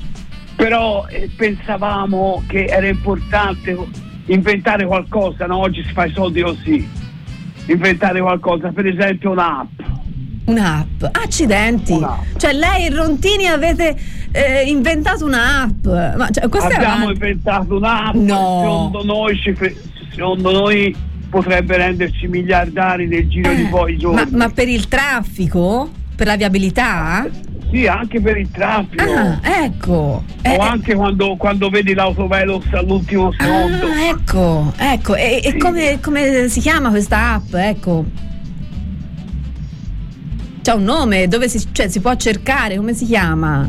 [0.55, 3.77] Però eh, pensavamo che era importante
[4.25, 5.57] inventare qualcosa, no?
[5.57, 6.87] oggi si fa i soldi così,
[7.67, 9.79] inventare qualcosa, per esempio un'app.
[10.45, 11.03] Un'app.
[11.11, 11.97] Accidenti.
[12.37, 13.95] Cioè, lei e Rontini avete
[14.31, 15.85] eh, inventato un'app.
[15.85, 18.59] Ma cioè, questa è Abbiamo una- inventato un'app, No.
[18.91, 19.75] secondo, noi, ci fe-
[20.13, 20.93] secondo noi
[21.29, 24.21] potrebbe renderci miliardari nel giro di pochi giorni.
[24.21, 25.89] Eh, ma, ma per il traffico?
[26.15, 27.25] Per la viabilità?
[27.73, 29.03] Sì, anche per il traffico.
[29.03, 30.23] Ah, ecco.
[30.45, 33.87] o anche quando, quando vedi l'autovelox all'ultimo secondo.
[33.87, 35.15] Ah, ecco, ecco.
[35.15, 37.51] E, e come, come si chiama questa app?
[37.55, 38.05] Ecco.
[40.61, 43.67] C'ha un nome, dove si, cioè, si può cercare, come si chiama?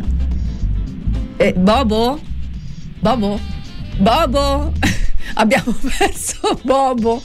[1.38, 2.20] Eh, Bobo?
[3.00, 3.40] Bobo?
[3.96, 4.72] Bobo?
[5.34, 7.22] Abbiamo perso Bobo,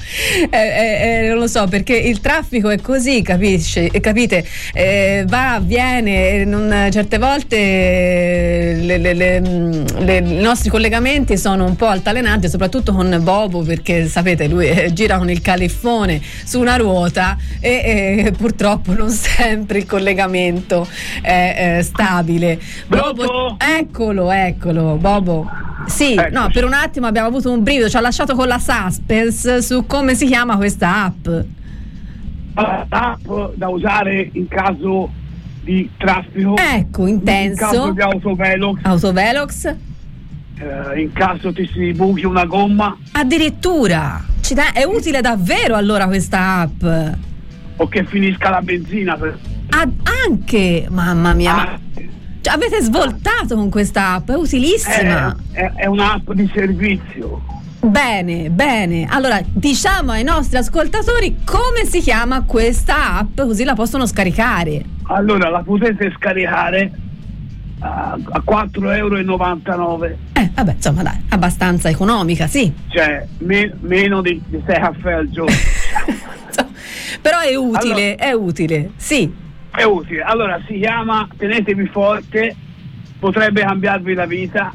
[0.50, 3.86] Eh, eh, eh, non lo so perché il traffico è così, capisci?
[3.88, 4.46] Eh, capite?
[4.74, 7.58] Eh, va, viene, eh, non- certe volte
[8.80, 13.62] le- le- le- mm, le- i nostri collegamenti sono un po' altalenanti, soprattutto con Bobo
[13.64, 19.86] perché sapete lui gira con il califfone su una ruota e purtroppo non sempre il
[19.86, 20.88] collegamento
[21.22, 22.60] è stabile.
[22.88, 25.50] Bobo, eccolo, eccolo, Bobo.
[25.88, 29.62] Sì, no, per un attimo abbiamo avuto un brivido, ci ha lasciato con la suspense
[29.62, 31.28] su come si chiama questa app.
[32.54, 35.12] app da usare in caso
[35.64, 36.56] di traffico.
[36.58, 37.64] Ecco, intenso.
[37.66, 38.80] In caso di autovelox.
[38.84, 39.66] Autovelox.
[39.66, 44.24] eh, in caso ti si buchi una gomma Addirittura.
[44.74, 46.84] È utile davvero allora questa app.
[47.78, 49.16] o che finisca la benzina.
[49.16, 49.38] Per...
[49.70, 49.88] Ah,
[50.28, 51.80] anche, mamma mia, ma
[52.42, 55.36] cioè, avete svoltato con questa app, è utilissima.
[55.52, 57.42] È, è- è un'app di servizio.
[57.82, 59.08] Bene, bene.
[59.10, 64.84] Allora, diciamo ai nostri ascoltatori come si chiama questa app, così la possono scaricare.
[65.04, 66.92] Allora la potete scaricare
[67.80, 72.72] a, a 4,99 euro, Eh, vabbè, insomma, dai, abbastanza economica, sì.
[72.90, 75.56] cioè me- meno di, di 6 caffè al giorno.
[77.22, 79.34] Però è utile, è utile, sì.
[79.72, 80.22] È utile.
[80.22, 82.56] Allora si chiama, tenetevi forte,
[83.20, 84.74] potrebbe cambiarvi la vita.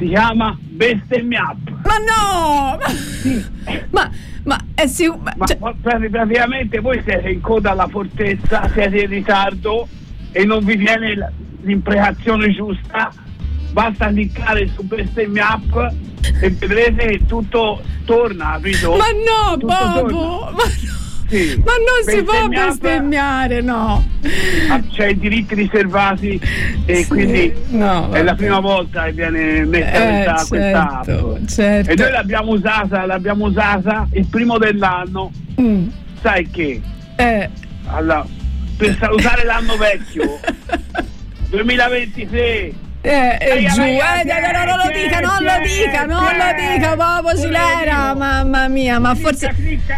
[0.00, 1.68] Si chiama Bestemmiapp.
[1.84, 2.78] Ma no!
[3.90, 4.10] Ma,
[4.44, 5.20] ma è sicuro.
[5.36, 5.74] Ma pra-
[6.08, 9.86] praticamente voi siete in coda alla fortezza, siete in ritardo
[10.32, 13.12] e non vi viene l'imprecazione giusta.
[13.72, 15.76] Basta cliccare su Bestemmiapp
[16.40, 18.96] e vedrete che tutto torna, capito?
[18.96, 20.08] Ma no, Tutto Bobo!
[20.08, 20.50] torna.
[20.52, 20.98] Ma, no,
[21.30, 21.62] Sì.
[21.64, 24.04] ma non si può bestemmiare, no.
[24.68, 26.40] Ah, c'è i diritti riservati
[26.86, 31.04] e Sì, quindi no, è la prima volta che viene messa Eh, questa, questa app.
[31.06, 31.90] certo, certo.
[31.90, 35.30] E noi l'abbiamo usata, l'abbiamo usata il primo dell'anno.
[35.60, 35.86] Mm.
[36.20, 36.80] Sai che?
[37.16, 37.48] Eh.
[37.86, 38.26] Allora,
[38.76, 40.40] per salutare l'anno vecchio
[41.50, 42.72] 2023
[43.02, 46.96] Eh, eh, giù, eh, no, no, non lo dica, non lo dica, non lo dica,
[46.96, 49.54] Bobo Cilera, mamma mia, ma forse...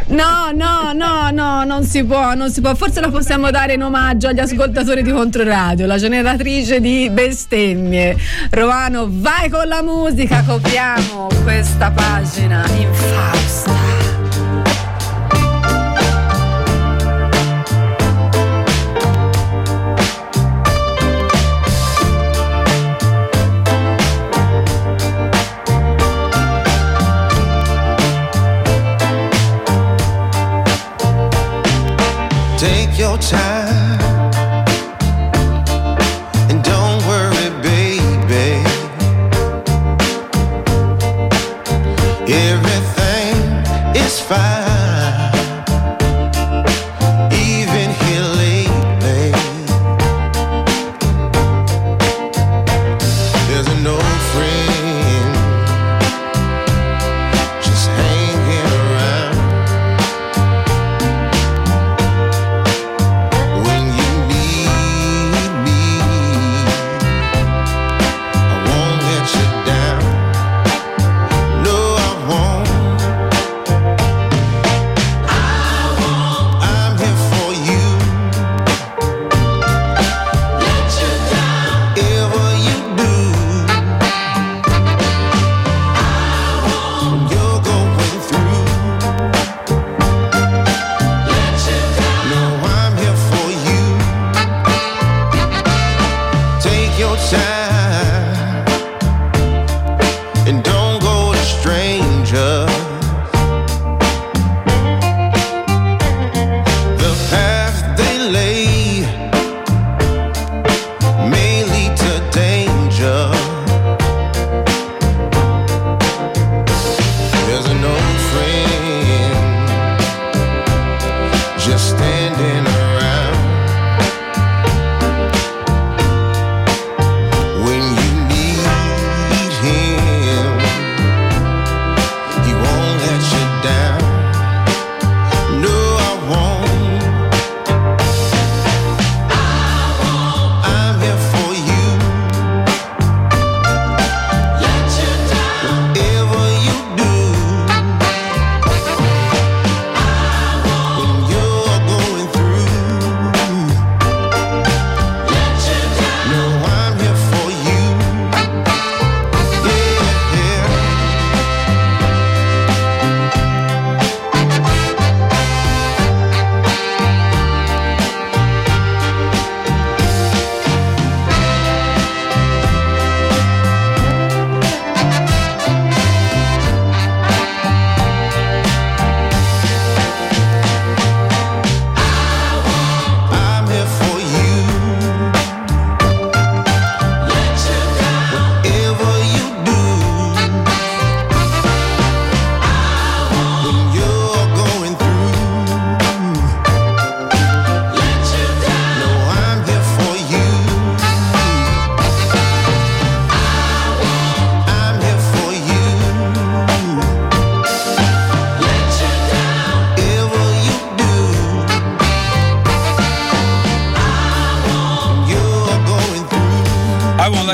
[0.06, 3.82] No, no, no, no, non si può, non si può, forse la possiamo dare in
[3.82, 8.16] omaggio agli ascoltatori di Controradio, la generatrice di bestemmie.
[8.50, 13.81] Romano, vai con la musica, copriamo questa pagina infausta.
[33.22, 33.61] Time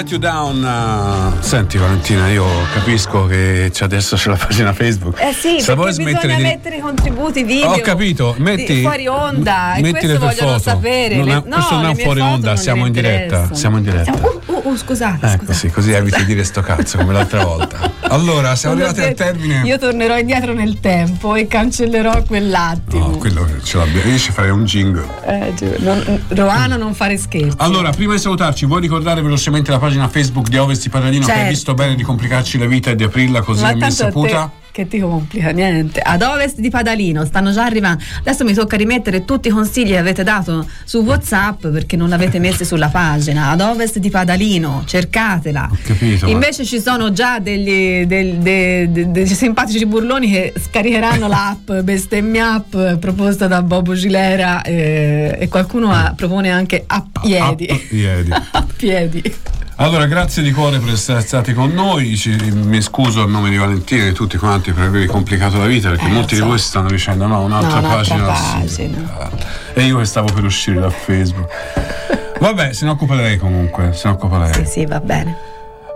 [0.08, 1.36] let you down.
[1.40, 5.20] Senti Valentina, io capisco che c'è- adesso c'è la pagina Facebook.
[5.20, 7.70] Eh sì, Se vuoi perché bisogna di- mettere i contributi video.
[7.72, 10.70] Ho capito, metti fuori onda e metti questo vogliono foto.
[10.70, 11.16] sapere.
[11.16, 13.48] Non Le- è- no, questo non è un fuori onda, siamo in diretta.
[13.52, 14.12] Siamo in diretta.
[14.12, 15.26] Uh, uh, uh, scusate.
[15.26, 17.78] Ecco, sì, così eviti di dire sto cazzo come l'altra volta.
[18.08, 19.62] Allora, siamo Non arrivati al detto- termine.
[19.64, 23.08] Io tornerò indietro nel tempo e cancellerò quell'attimo.
[23.08, 24.10] No, quello ce l'abbiamo.
[24.10, 25.06] Io ci farei un jingle.
[25.26, 27.56] Eh, non- Roano non fare scherzi.
[27.58, 31.30] Allora, prima di salutarci, vuoi ricordare velocemente la pagina Facebook di Ovest di Paradino che
[31.32, 31.52] hai Certo.
[31.52, 34.06] visto bene di complicarci la vita e di aprirla così Ma a mia tanto a
[34.06, 34.50] te- saputa?
[34.78, 35.98] Che ti complica niente.
[35.98, 38.00] Ad ovest di Padalino stanno già arrivando.
[38.20, 42.38] Adesso mi tocca rimettere tutti i consigli che avete dato su WhatsApp perché non l'avete
[42.38, 43.50] messi sulla pagina.
[43.50, 45.68] Ad ovest di Padalino, cercatela.
[45.82, 46.26] Capito?
[46.26, 51.72] ma- Invece ci sono già degli, del- de- de- dei simpatici burloni che scaricheranno l'app
[51.82, 57.66] Bestemmia app proposta da Bobo Gilera eh, e qualcuno ha- propone anche a piedi.
[57.66, 58.30] App ieri.
[58.30, 59.34] A piedi.
[59.80, 62.16] Allora, grazie di cuore per essere stati con noi.
[62.16, 65.66] Ci- mi scuso a nome di Valentina e di tutti quanti per avervi complicato la
[65.66, 66.42] vita perché Eh, molti so.
[66.42, 68.32] di voi stanno dicendo no, un'altra No, un'altra pagina.
[68.58, 69.30] pagina.
[69.74, 71.48] E io che stavo per uscire da Facebook.
[72.40, 74.52] Vabbè, se ne occupa lei comunque, se ne occupa lei.
[74.54, 75.36] Sì, sì, va bene.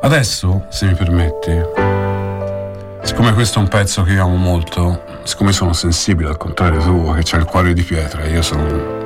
[0.01, 1.51] Adesso, se mi permetti,
[3.03, 7.13] siccome questo è un pezzo che io amo molto, siccome sono sensibile al contrario tuo,
[7.15, 9.01] che c'è il cuore di pietra, io sono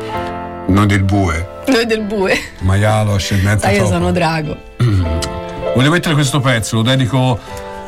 [0.66, 2.38] noi del bue, Noi del bue.
[2.60, 3.92] maialo, ascendente Sai, io topo.
[3.92, 4.56] sono drago.
[5.74, 7.38] Voglio mettere questo pezzo, lo dedico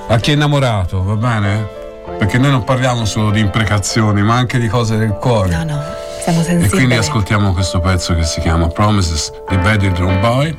[0.09, 1.67] a chi è innamorato, va bene?
[2.19, 5.51] Perché noi non parliamo solo di imprecazioni, ma anche di cose del cuore.
[5.57, 5.83] No, no,
[6.23, 6.69] siamo E sensibili.
[6.71, 10.57] quindi ascoltiamo questo pezzo che si chiama Promises di Betty Drum Boy.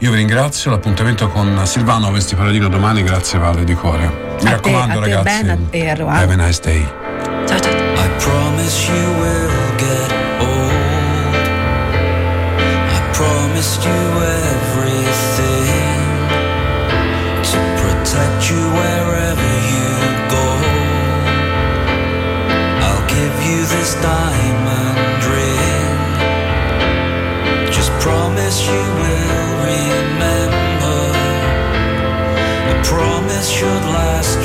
[0.00, 4.36] Io vi ringrazio, l'appuntamento con Silvano Vesti Paradino domani, grazie Valle di cuore.
[4.42, 5.90] Mi A raccomando te, a te, ragazzi, Ben, a te,
[6.22, 6.86] have a nice day.
[7.46, 7.72] Ciao, ciao.
[7.72, 9.37] I promise you will
[13.58, 13.90] promised you
[14.46, 15.98] everything
[17.50, 19.88] to protect you wherever you
[20.30, 20.46] go.
[22.86, 25.96] I'll give you this diamond ring.
[27.72, 31.00] Just promise you will remember.
[32.70, 34.37] A promise should last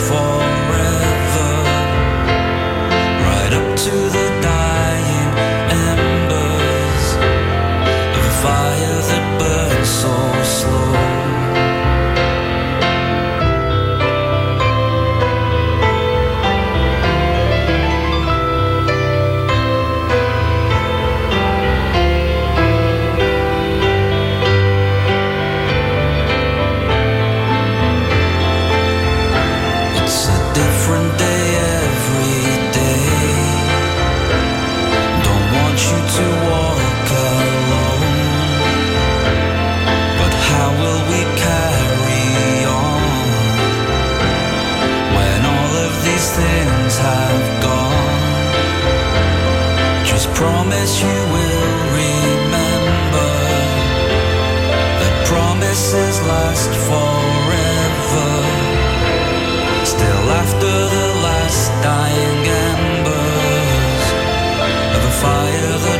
[65.24, 65.93] fire